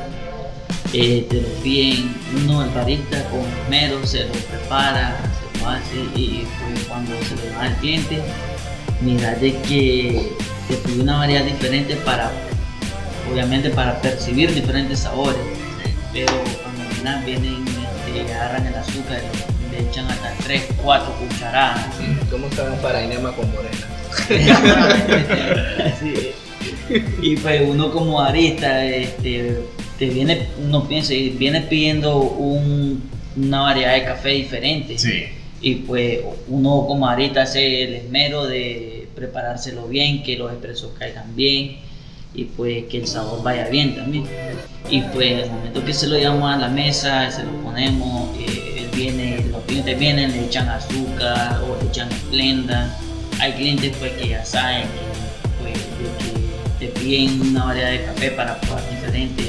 Eh, 0.97 1.27
te 1.29 1.41
lo 1.41 1.49
piden 1.61 2.15
uno, 2.45 2.63
el 2.63 2.71
barista 2.71 3.25
con 3.25 3.41
esmero, 3.63 4.07
se 4.07 4.27
lo 4.27 4.33
prepara, 4.33 5.17
se 5.53 5.61
lo 5.61 5.69
hace 5.69 5.97
y 6.15 6.47
pues, 6.61 6.85
cuando 6.85 7.13
se 7.25 7.35
lo 7.35 7.53
da 7.53 7.63
al 7.63 7.77
cliente, 7.79 8.23
mira 9.01 9.35
de 9.35 9.53
que 9.63 10.33
te 10.69 10.77
pide 10.77 11.03
una 11.03 11.19
variedad 11.19 11.45
diferente 11.45 11.97
para 11.97 12.31
obviamente 13.29 13.71
para 13.71 14.01
percibir 14.01 14.55
diferentes 14.55 15.01
sabores, 15.01 15.41
pero 16.13 16.33
cuando 16.63 17.25
vienen, 17.25 17.25
vienen 17.43 17.65
este, 18.07 18.33
agarran 18.33 18.67
el 18.67 18.75
azúcar 18.77 19.21
y 19.67 19.73
le 19.73 19.91
echan 19.91 20.07
hasta 20.07 20.33
3, 20.45 20.63
4 20.81 21.13
cucharadas. 21.15 21.87
¿Cómo 22.31 22.49
saben 22.53 22.79
para 22.81 23.03
enema 23.03 23.33
con 23.33 23.51
morena? 23.53 23.89
Sí. 25.99 26.33
Y 27.23 27.37
pues 27.37 27.63
uno 27.67 27.91
como 27.91 28.21
arista, 28.21 28.85
este, 28.85 29.59
te 29.99 30.07
viene, 30.07 30.49
uno 30.65 30.87
piensa, 30.89 31.15
y 31.15 31.31
viene 31.31 31.61
pidiendo 31.63 32.19
un- 32.21 33.03
una 33.37 33.61
variedad 33.63 33.95
de 33.95 34.05
café 34.05 34.31
diferente. 34.31 34.99
Sí. 34.99 35.25
Y 35.61 35.77
pues 35.77 36.21
uno 36.49 36.85
como 36.87 37.09
arista 37.09 37.43
hace 37.43 37.85
el 37.85 37.95
esmero 37.95 38.45
de 38.47 39.09
preparárselo 39.15 39.87
bien, 39.89 40.23
que 40.23 40.37
los 40.37 40.51
expresos 40.53 40.93
caigan 40.99 41.35
bien 41.37 41.77
y 42.35 42.45
pues 42.45 42.85
que 42.87 42.99
el 42.99 43.07
sabor 43.07 43.43
vaya 43.43 43.69
bien 43.69 43.95
también. 43.95 44.25
Y 44.91 45.01
pues 45.01 45.45
al 45.45 45.51
momento 45.51 45.85
que 45.85 45.95
se 45.95 46.07
lo 46.09 46.19
llevamos 46.19 46.53
a 46.53 46.57
la 46.59 46.69
mesa, 46.69 47.31
se 47.31 47.45
lo 47.45 47.51
ponemos, 47.63 48.29
eh, 48.39 48.87
viene, 48.95 49.39
los 49.51 49.63
clientes 49.65 49.99
vienen, 49.99 50.33
le 50.33 50.45
echan 50.47 50.69
azúcar 50.69 51.61
o 51.63 51.83
le 51.83 51.89
echan 51.89 52.11
esplenda. 52.11 52.95
Hay 53.41 53.53
clientes 53.53 53.97
pues 53.99 54.13
que 54.13 54.29
ya 54.29 54.45
saben 54.45 54.83
que, 54.83 55.63
pues, 55.63 55.79
que 56.79 56.87
te 56.87 57.01
piden 57.01 57.41
una 57.41 57.65
variedad 57.65 57.91
de 57.91 58.05
café 58.05 58.31
para 58.33 58.61
probar 58.61 58.83
diferente, 58.91 59.45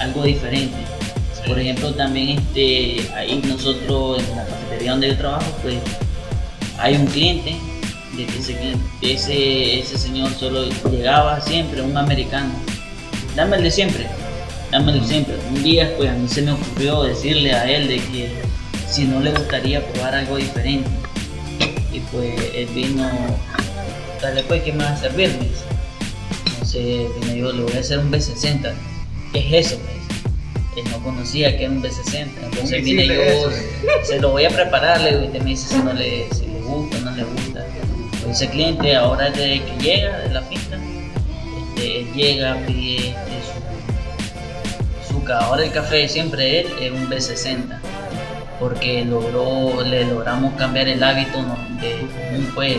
algo 0.00 0.24
diferente. 0.24 0.76
Por 1.46 1.58
ejemplo, 1.58 1.94
también 1.94 2.38
este, 2.38 3.08
ahí 3.14 3.42
nosotros 3.46 4.22
en 4.22 4.36
la 4.36 4.46
cafetería 4.46 4.90
donde 4.92 5.08
yo 5.08 5.16
trabajo, 5.16 5.46
pues 5.62 5.76
hay 6.78 6.96
un 6.96 7.06
cliente, 7.06 7.56
de 8.16 8.26
que 8.26 8.38
ese, 8.38 8.76
ese, 9.02 9.80
ese 9.80 9.98
señor 9.98 10.30
solo 10.32 10.64
llegaba 10.90 11.40
siempre, 11.40 11.82
un 11.82 11.96
americano. 11.96 12.52
Dame 13.36 13.56
el 13.56 13.62
de 13.62 13.70
siempre, 13.70 14.06
dame 14.70 14.92
el 14.92 15.00
de 15.00 15.06
siempre. 15.06 15.36
Un 15.48 15.62
día 15.62 15.94
pues 15.96 16.10
a 16.10 16.14
mí 16.14 16.28
se 16.28 16.42
me 16.42 16.52
ocurrió 16.52 17.02
decirle 17.02 17.52
a 17.52 17.70
él 17.70 17.88
de 17.88 17.96
que 17.96 18.30
si 18.88 19.04
no 19.04 19.20
le 19.20 19.30
gustaría 19.30 19.84
probar 19.86 20.14
algo 20.14 20.36
diferente. 20.36 20.88
Y 21.92 22.00
pues 22.12 22.34
él 22.54 22.68
vino, 22.74 23.08
dale 24.20 24.42
pues, 24.44 24.62
¿qué 24.62 24.72
me 24.72 24.84
va 24.84 24.90
a 24.90 24.96
servir? 24.96 25.30
Me 25.38 25.48
dice. 25.48 25.64
Entonces 26.46 27.26
me 27.26 27.34
dijo, 27.34 27.52
le 27.52 27.62
voy 27.62 27.72
a 27.72 27.80
hacer 27.80 27.98
un 27.98 28.10
B60. 28.10 28.72
¿Qué 29.32 29.58
es 29.58 29.66
eso? 29.66 29.80
Él 30.76 30.84
no 30.90 30.98
conocía 31.02 31.56
que 31.56 31.64
era 31.64 31.72
un 31.72 31.82
B60. 31.82 32.28
Entonces 32.42 32.60
¿Cómo 32.60 32.84
vine 32.84 33.04
hiciste 33.04 33.06
yo, 33.06 33.22
eso? 33.22 33.50
se 34.04 34.20
lo 34.20 34.30
voy 34.30 34.44
a 34.44 34.50
preparar, 34.50 35.00
le 35.00 35.10
digo, 35.10 35.22
y 35.22 35.26
usted 35.26 35.42
me 35.42 35.50
dice 35.50 35.68
si, 35.68 35.78
no 35.82 35.92
le, 35.92 36.26
si 36.32 36.46
le 36.46 36.60
gusta 36.60 36.96
o 36.96 37.00
no 37.00 37.10
le 37.12 37.24
gusta. 37.24 37.66
Pues 38.22 38.36
ese 38.36 38.50
cliente 38.50 38.94
ahora 38.96 39.30
desde 39.30 39.62
que 39.62 39.82
llega 39.82 40.18
de 40.18 40.30
la 40.30 40.42
finca, 40.42 40.78
este, 41.74 42.00
él 42.00 42.12
llega, 42.14 42.56
pide 42.66 43.08
este, 43.08 43.14
su, 45.08 45.20
su 45.20 45.32
ahora 45.32 45.64
el 45.64 45.72
café 45.72 46.08
siempre 46.08 46.60
él 46.60 46.66
es 46.80 46.92
un 46.92 47.08
B60 47.08 47.78
porque 48.60 49.04
logró, 49.06 49.82
le 49.82 50.04
logramos 50.04 50.52
cambiar 50.54 50.86
el 50.86 51.02
hábito 51.02 51.38
de 51.80 51.98
común 51.98 52.52
pues 52.54 52.78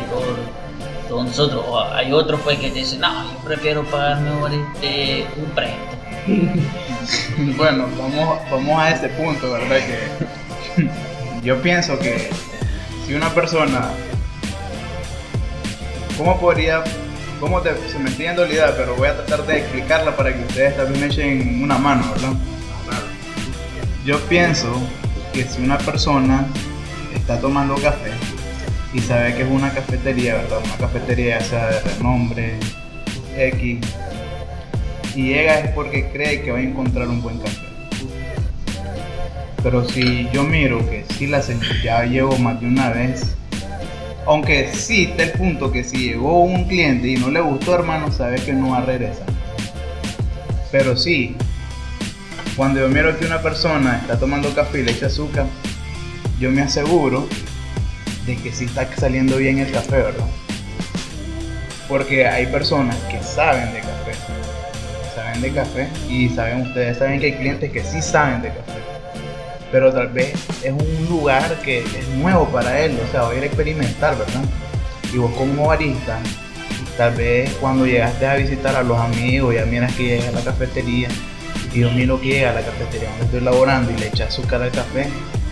todos 1.09 1.25
nosotros. 1.25 1.65
O 1.67 1.83
hay 1.83 2.13
otros 2.13 2.39
pues 2.41 2.59
que 2.59 2.69
dicen, 2.69 3.01
no, 3.01 3.23
yo 3.23 3.39
prefiero 3.43 3.83
pagar 3.85 4.21
mejor 4.21 4.51
este, 4.53 5.25
un 5.37 5.49
préstamo. 5.51 6.00
Bueno, 7.57 7.87
vamos, 7.97 8.39
vamos 8.49 8.79
a 8.79 8.91
ese 8.91 9.09
punto, 9.09 9.51
¿verdad? 9.51 9.77
Que 9.77 10.87
yo 11.43 11.61
pienso 11.61 11.97
que 11.97 12.29
si 13.05 13.13
una 13.13 13.29
persona, 13.29 13.89
¿cómo 16.17 16.39
podría, 16.39 16.83
cómo 17.39 17.61
te, 17.61 17.71
se 17.89 17.97
me 17.99 18.09
entiende 18.09 18.45
la 18.45 18.53
idea, 18.53 18.73
pero 18.75 18.95
voy 18.95 19.07
a 19.07 19.17
tratar 19.17 19.45
de 19.47 19.59
explicarla 19.59 20.15
para 20.15 20.33
que 20.33 20.43
ustedes 20.43 20.77
también 20.77 21.05
echen 21.05 21.63
una 21.63 21.77
mano, 21.77 22.03
¿verdad? 22.11 22.33
Yo 24.05 24.19
pienso 24.21 24.81
que 25.33 25.43
si 25.43 25.61
una 25.61 25.77
persona 25.77 26.45
está 27.15 27.39
tomando 27.39 27.75
café 27.75 28.11
y 28.93 28.99
sabe 28.99 29.35
que 29.35 29.43
es 29.43 29.49
una 29.49 29.71
cafetería, 29.71 30.35
¿verdad? 30.35 30.59
Una 30.63 30.77
cafetería 30.77 31.39
ya 31.39 31.45
sea 31.45 31.67
de 31.67 31.79
renombre, 31.81 32.55
X, 33.37 33.79
y 35.15 35.33
llega 35.33 35.59
es 35.59 35.69
porque 35.71 36.09
cree 36.09 36.41
que 36.41 36.51
va 36.51 36.59
a 36.59 36.61
encontrar 36.61 37.07
un 37.07 37.21
buen 37.21 37.39
café. 37.39 37.61
Pero 39.63 39.87
si 39.87 40.27
yo 40.33 40.43
miro 40.43 40.79
que 40.89 41.05
si 41.17 41.27
la 41.27 41.41
ya 41.83 42.03
llevo 42.05 42.37
más 42.37 42.59
de 42.59 42.67
una 42.67 42.89
vez, 42.89 43.35
aunque 44.25 44.71
sí 44.73 45.03
está 45.03 45.23
el 45.23 45.31
punto 45.31 45.71
que 45.71 45.83
si 45.83 46.09
llegó 46.09 46.43
un 46.43 46.65
cliente 46.65 47.07
y 47.07 47.17
no 47.17 47.29
le 47.29 47.41
gustó, 47.41 47.75
hermano, 47.75 48.11
sabe 48.11 48.37
que 48.37 48.53
no 48.53 48.71
va 48.71 48.79
a 48.79 48.85
regresar. 48.85 49.27
Pero 50.71 50.95
sí, 50.95 51.35
cuando 52.55 52.79
yo 52.79 52.87
miro 52.87 53.17
que 53.19 53.25
una 53.25 53.41
persona 53.41 53.97
está 54.01 54.17
tomando 54.17 54.53
café 54.53 54.79
y 54.79 54.83
le 54.83 54.91
echa 54.91 55.07
azúcar, 55.07 55.45
yo 56.39 56.49
me 56.49 56.61
aseguro 56.61 57.27
de 58.25 58.37
que 58.37 58.51
sí 58.51 58.65
está 58.65 58.87
saliendo 58.97 59.37
bien 59.37 59.59
el 59.59 59.71
café, 59.71 59.97
¿verdad? 59.97 60.27
Porque 61.87 62.25
hay 62.25 62.47
personas 62.47 62.95
que 63.11 63.21
saben 63.21 63.73
de 63.73 63.80
de 65.41 65.51
café 65.51 65.87
y 66.09 66.29
saben, 66.29 66.61
ustedes 66.61 66.97
saben 66.97 67.19
que 67.19 67.27
hay 67.27 67.33
clientes 67.33 67.71
que 67.71 67.83
sí 67.83 68.01
saben 68.01 68.41
de 68.41 68.49
café. 68.49 68.79
Pero 69.71 69.93
tal 69.93 70.09
vez 70.09 70.33
es 70.63 70.71
un 70.71 71.07
lugar 71.09 71.61
que 71.63 71.79
es 71.79 72.07
nuevo 72.17 72.47
para 72.49 72.79
él, 72.79 72.97
o 73.07 73.11
sea, 73.11 73.23
va 73.23 73.31
a 73.31 73.35
ir 73.35 73.43
a 73.43 73.45
experimentar, 73.45 74.17
¿verdad? 74.17 74.43
Y 75.13 75.17
vos 75.17 75.31
como 75.33 75.67
barista, 75.67 76.19
tal 76.97 77.15
vez 77.15 77.49
cuando 77.59 77.85
llegaste 77.85 78.25
a 78.27 78.35
visitar 78.35 78.75
a 78.75 78.83
los 78.83 78.99
amigos, 78.99 79.55
ya 79.55 79.65
miras 79.65 79.93
que 79.95 80.03
llega 80.03 80.29
a 80.29 80.31
la 80.31 80.41
cafetería 80.41 81.07
y 81.73 81.79
yo 81.79 81.91
miro 81.91 82.19
que 82.19 82.27
llega 82.27 82.51
a 82.51 82.53
la 82.53 82.61
cafetería 82.61 83.09
donde 83.09 83.25
estoy 83.25 83.41
laborando 83.41 83.91
y 83.91 83.97
le 83.97 84.07
echa 84.07 84.25
azúcar 84.25 84.61
al 84.61 84.71
café, 84.71 85.07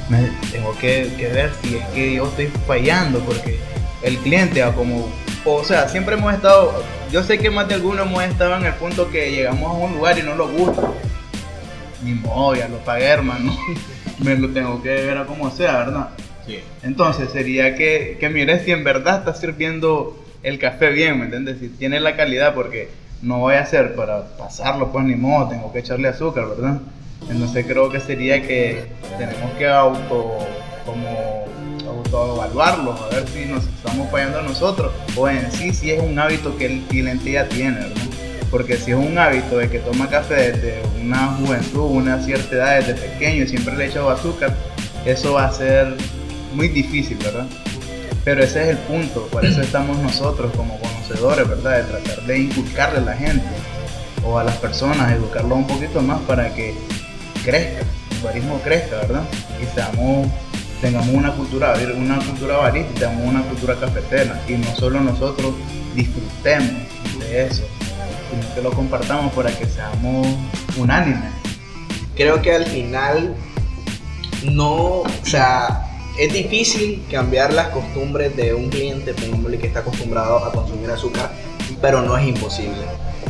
me 0.09 0.29
tengo 0.51 0.75
que, 0.79 1.11
que 1.17 1.27
ver 1.27 1.51
si 1.61 1.77
es 1.77 1.85
que 1.87 2.15
yo 2.15 2.27
estoy 2.27 2.47
fallando 2.67 3.19
porque 3.19 3.57
el 4.01 4.17
cliente 4.17 4.63
como 4.75 5.07
o 5.45 5.63
sea, 5.63 5.87
siempre 5.87 6.15
hemos 6.15 6.33
estado, 6.33 6.83
yo 7.11 7.23
sé 7.23 7.37
que 7.39 7.49
más 7.49 7.67
de 7.67 7.75
algunos 7.75 8.05
hemos 8.05 8.23
estado 8.23 8.55
en 8.57 8.65
el 8.65 8.73
punto 8.75 9.09
que 9.09 9.31
llegamos 9.31 9.69
a 9.69 9.73
un 9.73 9.95
lugar 9.95 10.17
y 10.19 10.23
no 10.23 10.35
nos 10.35 10.51
gusta. 10.51 10.89
Ni 12.03 12.13
modo, 12.13 12.55
ya 12.55 12.67
lo 12.67 12.77
pagué, 12.77 13.05
hermano. 13.05 13.57
Me 14.19 14.35
lo 14.35 14.49
tengo 14.49 14.81
que 14.81 14.89
ver 14.89 15.17
a 15.17 15.25
como 15.25 15.49
sea, 15.49 15.77
¿verdad? 15.77 16.09
Sí. 16.45 16.59
Entonces 16.83 17.31
sería 17.31 17.75
que, 17.75 18.17
que 18.19 18.29
mires 18.29 18.63
si 18.63 18.71
en 18.71 18.83
verdad 18.83 19.19
está 19.19 19.33
sirviendo 19.33 20.17
el 20.43 20.59
café 20.59 20.89
bien, 20.91 21.19
¿me 21.19 21.25
entiendes? 21.25 21.59
Si 21.59 21.69
tiene 21.69 21.99
la 21.99 22.15
calidad, 22.15 22.53
porque 22.53 22.89
no 23.21 23.39
voy 23.39 23.55
a 23.55 23.61
hacer 23.61 23.95
para 23.95 24.37
pasarlo, 24.37 24.91
pues 24.91 25.05
ni 25.05 25.15
modo, 25.15 25.49
tengo 25.49 25.71
que 25.71 25.79
echarle 25.79 26.07
azúcar, 26.07 26.47
¿verdad? 26.49 26.79
Entonces 27.29 27.65
creo 27.67 27.89
que 27.89 27.99
sería 27.99 28.41
que 28.41 28.85
tenemos 29.17 29.51
que 29.57 29.67
auto, 29.67 30.37
autoevaluarlos, 32.49 33.01
a 33.01 33.15
ver 33.15 33.27
si 33.27 33.45
nos 33.45 33.63
estamos 33.65 34.09
fallando 34.11 34.41
nosotros, 34.41 34.91
o 35.15 35.29
en 35.29 35.51
sí 35.51 35.73
si 35.73 35.91
es 35.91 36.01
un 36.01 36.17
hábito 36.17 36.57
que 36.57 36.65
el 36.65 36.81
cliente 36.83 37.31
ya 37.31 37.47
tiene, 37.47 37.79
¿verdad? 37.79 37.95
Porque 38.51 38.77
si 38.77 38.91
es 38.91 38.97
un 38.97 39.17
hábito 39.17 39.57
de 39.57 39.69
que 39.69 39.79
toma 39.79 40.09
café 40.09 40.51
desde 40.51 40.81
una 41.01 41.27
juventud, 41.35 41.91
una 41.91 42.21
cierta 42.23 42.55
edad, 42.55 42.79
desde 42.79 42.93
pequeño, 42.95 43.43
y 43.43 43.47
siempre 43.47 43.75
le 43.75 43.85
echa 43.85 44.11
azúcar, 44.11 44.55
eso 45.05 45.33
va 45.33 45.45
a 45.45 45.51
ser 45.51 45.95
muy 46.53 46.67
difícil, 46.67 47.17
¿verdad? 47.17 47.45
Pero 48.25 48.43
ese 48.43 48.63
es 48.63 48.69
el 48.69 48.77
punto, 48.79 49.27
por 49.27 49.45
eso 49.45 49.61
estamos 49.61 49.97
nosotros 49.99 50.51
como 50.55 50.79
conocedores, 50.79 51.47
¿verdad? 51.47 51.77
De 51.77 51.83
tratar 51.83 52.25
de 52.25 52.39
inculcarle 52.39 52.99
a 52.99 53.01
la 53.01 53.13
gente 53.13 53.45
o 54.25 54.37
a 54.37 54.43
las 54.43 54.57
personas, 54.57 55.11
educarlos 55.11 55.57
un 55.59 55.67
poquito 55.67 56.01
más 56.01 56.19
para 56.21 56.53
que 56.53 56.73
crezca, 57.45 57.85
el 58.11 58.23
barismo 58.23 58.59
crezca, 58.61 58.97
¿verdad? 58.97 59.23
Y 59.61 59.65
seamos, 59.73 60.27
tengamos 60.81 61.09
una 61.09 61.33
cultura, 61.33 61.73
una 61.95 62.17
cultura 62.17 62.57
barista, 62.57 62.93
tengamos 62.93 63.27
una 63.27 63.41
cultura 63.43 63.75
cafetera 63.75 64.41
y 64.47 64.53
no 64.53 64.75
solo 64.75 65.01
nosotros 65.01 65.53
disfrutemos 65.95 66.71
de 67.19 67.45
eso, 67.45 67.63
sino 68.29 68.55
que 68.55 68.61
lo 68.61 68.71
compartamos 68.71 69.33
para 69.33 69.51
que 69.51 69.65
seamos 69.65 70.27
unánimes. 70.77 71.31
creo 72.15 72.41
que 72.41 72.53
al 72.53 72.65
final 72.65 73.35
no, 74.43 75.01
o 75.01 75.05
sea, 75.23 75.85
es 76.17 76.33
difícil 76.33 77.03
cambiar 77.09 77.53
las 77.53 77.69
costumbres 77.69 78.35
de 78.35 78.53
un 78.53 78.69
cliente, 78.69 79.13
pongámosle 79.13 79.57
que 79.57 79.67
está 79.67 79.79
acostumbrado 79.79 80.43
a 80.45 80.51
consumir 80.51 80.89
azúcar, 80.91 81.31
pero 81.81 82.01
no 82.01 82.17
es 82.17 82.27
imposible. 82.27 82.85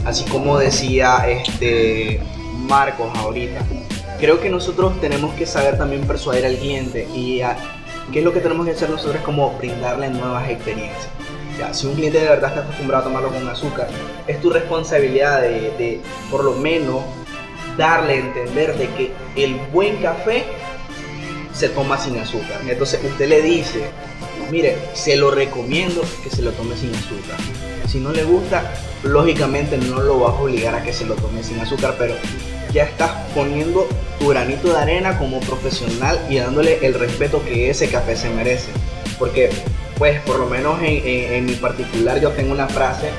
Así 0.05 0.23
como 0.25 0.57
decía 0.57 1.25
este 1.27 2.21
Marcos 2.67 3.09
ahorita, 3.15 3.59
creo 4.19 4.39
que 4.39 4.49
nosotros 4.49 4.99
tenemos 5.01 5.33
que 5.35 5.45
saber 5.45 5.77
también 5.77 6.05
persuadir 6.05 6.45
al 6.45 6.57
cliente 6.57 7.07
y 7.15 7.41
a- 7.41 7.57
qué 8.11 8.19
es 8.19 8.25
lo 8.25 8.33
que 8.33 8.39
tenemos 8.39 8.65
que 8.65 8.73
hacer 8.73 8.89
nosotros 8.89 9.15
es 9.17 9.21
como 9.21 9.51
brindarle 9.57 10.09
nuevas 10.09 10.49
experiencias. 10.49 11.07
Si 11.73 11.87
un 11.87 11.93
cliente 11.95 12.19
de 12.19 12.29
verdad 12.29 12.49
está 12.51 12.61
acostumbrado 12.61 13.01
a 13.03 13.07
tomarlo 13.07 13.29
con 13.31 13.47
azúcar, 13.49 13.89
es 14.27 14.39
tu 14.41 14.49
responsabilidad 14.49 15.41
de, 15.41 15.49
de 15.77 16.01
por 16.31 16.43
lo 16.45 16.53
menos 16.53 17.03
darle 17.77 18.13
a 18.13 18.15
entender 18.17 18.77
de 18.77 18.87
que 18.91 19.11
el 19.35 19.55
buen 19.71 19.97
café 19.97 20.45
se 21.53 21.67
toma 21.69 21.97
sin 21.97 22.17
azúcar. 22.17 22.61
Entonces 22.67 23.01
usted 23.03 23.27
le 23.27 23.41
dice, 23.41 23.81
mire, 24.49 24.77
se 24.93 25.17
lo 25.17 25.31
recomiendo 25.31 26.01
que 26.23 26.29
se 26.29 26.41
lo 26.41 26.51
tome 26.51 26.77
sin 26.77 26.95
azúcar. 26.95 27.37
Si 27.87 27.99
no 27.99 28.11
le 28.13 28.23
gusta, 28.23 28.63
lógicamente 29.03 29.77
no 29.77 29.99
lo 30.01 30.19
vas 30.19 30.35
a 30.35 30.41
obligar 30.41 30.75
a 30.75 30.83
que 30.83 30.93
se 30.93 31.05
lo 31.05 31.15
tome 31.15 31.43
sin 31.43 31.59
azúcar, 31.59 31.95
pero 31.97 32.15
ya 32.73 32.83
estás 32.83 33.11
poniendo 33.33 33.87
tu 34.19 34.27
granito 34.29 34.71
de 34.73 34.77
arena 34.79 35.17
como 35.17 35.39
profesional 35.39 36.19
y 36.29 36.37
dándole 36.37 36.85
el 36.85 36.93
respeto 36.93 37.43
que 37.43 37.69
ese 37.69 37.89
café 37.89 38.15
se 38.15 38.29
merece. 38.29 38.69
Porque, 39.17 39.49
pues, 39.97 40.19
por 40.21 40.39
lo 40.39 40.45
menos 40.47 40.79
en, 40.81 41.05
en- 41.33 41.45
mi 41.45 41.53
particular, 41.53 42.19
yo 42.21 42.29
tengo 42.31 42.51
una 42.51 42.67
frase 42.67 43.09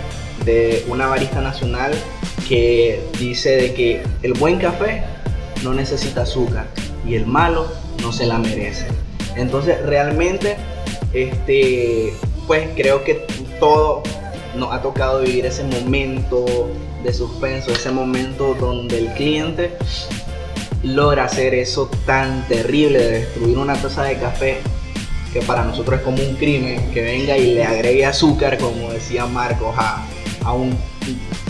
de 0.44 0.84
una 0.88 1.06
barista 1.08 1.40
nacional 1.40 1.92
que 2.48 3.00
dice 3.18 3.50
de 3.50 3.74
que 3.74 4.02
el 4.22 4.32
buen 4.34 4.58
café 4.58 5.02
no 5.62 5.74
necesita 5.74 6.22
azúcar 6.22 6.66
y 7.06 7.14
el 7.16 7.26
malo 7.26 7.66
no 8.02 8.12
se 8.12 8.26
la 8.26 8.38
merece. 8.38 8.86
Entonces, 9.36 9.80
realmente, 9.84 10.56
este, 11.12 12.12
pues 12.46 12.68
creo 12.76 13.04
que 13.04 13.24
todo 13.58 14.02
nos 14.56 14.72
ha 14.72 14.80
tocado 14.82 15.20
vivir 15.20 15.46
ese 15.46 15.62
momento 15.64 16.68
de 17.02 17.12
suspenso, 17.12 17.72
ese 17.72 17.90
momento 17.90 18.54
donde 18.54 18.98
el 18.98 19.12
cliente 19.14 19.76
logra 20.82 21.24
hacer 21.24 21.54
eso 21.54 21.90
tan 22.06 22.46
terrible 22.48 22.98
de 22.98 23.10
destruir 23.20 23.58
una 23.58 23.74
taza 23.74 24.04
de 24.04 24.18
café 24.18 24.58
que 25.32 25.40
para 25.42 25.64
nosotros 25.64 26.00
es 26.00 26.04
como 26.04 26.22
un 26.22 26.34
crimen 26.36 26.90
que 26.92 27.02
venga 27.02 27.36
y 27.36 27.54
le 27.54 27.64
agregue 27.64 28.04
azúcar, 28.04 28.58
como 28.58 28.90
decía 28.90 29.26
Marcos, 29.26 29.74
a, 29.78 30.04
a 30.44 30.52
un, 30.52 30.76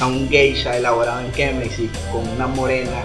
a 0.01 0.07
un 0.07 0.29
geisha 0.29 0.77
elaborado 0.77 1.21
en 1.21 1.33
Chemex 1.33 1.79
y 1.79 1.91
con 2.13 2.29
una 2.29 2.47
morena. 2.47 3.05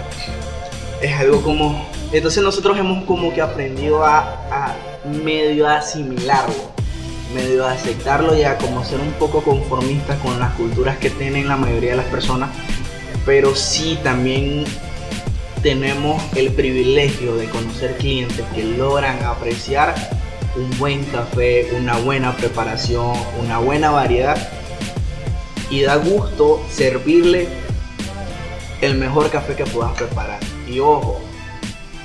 Es 1.00 1.14
algo 1.18 1.40
como... 1.42 1.88
Entonces 2.12 2.42
nosotros 2.42 2.78
hemos 2.78 3.04
como 3.04 3.32
que 3.32 3.40
aprendido 3.40 4.04
a, 4.04 4.20
a 4.50 4.76
medio 5.24 5.66
asimilarlo, 5.66 6.54
medio 7.36 7.66
a 7.66 7.72
aceptarlo 7.72 8.34
y 8.34 8.44
a 8.44 8.56
como 8.56 8.82
ser 8.82 8.98
un 8.98 9.12
poco 9.12 9.42
conformistas 9.42 10.18
con 10.20 10.40
las 10.40 10.54
culturas 10.54 10.96
que 10.96 11.10
tienen 11.10 11.48
la 11.48 11.56
mayoría 11.56 11.90
de 11.90 11.98
las 11.98 12.06
personas, 12.06 12.48
pero 13.26 13.54
sí 13.54 13.98
también 14.02 14.64
tenemos 15.62 16.22
el 16.34 16.52
privilegio 16.52 17.36
de 17.36 17.46
conocer 17.50 17.96
clientes 17.98 18.44
que 18.54 18.64
logran 18.64 19.22
apreciar 19.22 19.94
un 20.56 20.78
buen 20.78 21.04
café, 21.04 21.68
una 21.78 21.98
buena 21.98 22.34
preparación, 22.34 23.12
una 23.38 23.58
buena 23.58 23.90
variedad 23.90 24.36
y 25.68 25.82
da 25.82 25.96
gusto 25.96 26.64
servirle 26.70 27.48
el 28.80 28.94
mejor 28.94 29.30
café 29.30 29.54
que 29.54 29.66
puedas 29.66 29.92
preparar. 29.92 30.40
Y 30.66 30.80
ojo, 30.80 31.20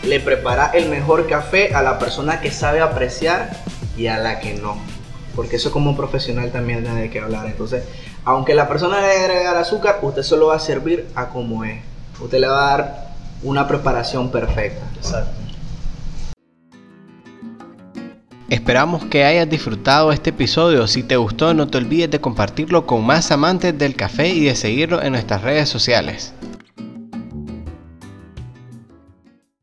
le 0.04 0.20
prepara 0.20 0.72
el 0.74 0.90
mejor 0.90 1.28
café 1.28 1.74
a 1.74 1.82
la 1.82 2.00
persona 2.00 2.42
que 2.42 2.52
sabe 2.52 2.82
apreciar 2.82 3.52
y 3.96 4.08
a 4.08 4.18
la 4.18 4.42
que 4.42 4.56
no. 4.56 4.91
Porque 5.36 5.56
eso 5.56 5.72
como 5.72 5.96
profesional 5.96 6.52
también 6.52 6.84
tiene 6.84 7.10
que 7.10 7.20
hablar. 7.20 7.48
Entonces, 7.48 7.84
aunque 8.26 8.54
la 8.54 8.68
persona 8.68 9.02
le 9.02 9.08
agregar 9.08 9.56
azúcar, 9.56 10.00
usted 10.02 10.24
solo 10.24 10.48
va 10.48 10.56
a 10.56 10.60
servir 10.60 11.08
a 11.16 11.30
como 11.30 11.64
es. 11.64 11.82
Usted 12.22 12.40
le 12.40 12.48
va 12.48 12.74
a 12.74 12.78
dar 12.78 13.12
una 13.44 13.68
preparación 13.68 14.30
perfecta. 14.32 14.86
Exacto. 14.98 15.42
Esperamos 18.52 19.06
que 19.06 19.24
hayas 19.24 19.50
disfrutado 19.50 20.12
este 20.12 20.32
episodio. 20.32 20.86
Si 20.86 21.04
te 21.04 21.16
gustó, 21.16 21.54
no 21.54 21.70
te 21.70 21.78
olvides 21.78 22.12
de 22.12 22.20
compartirlo 22.20 22.86
con 22.86 23.06
más 23.06 23.32
amantes 23.32 23.78
del 23.78 23.96
café 23.96 24.28
y 24.28 24.42
de 24.42 24.56
seguirlo 24.56 25.02
en 25.02 25.14
nuestras 25.14 25.42
redes 25.42 25.70
sociales. 25.70 26.34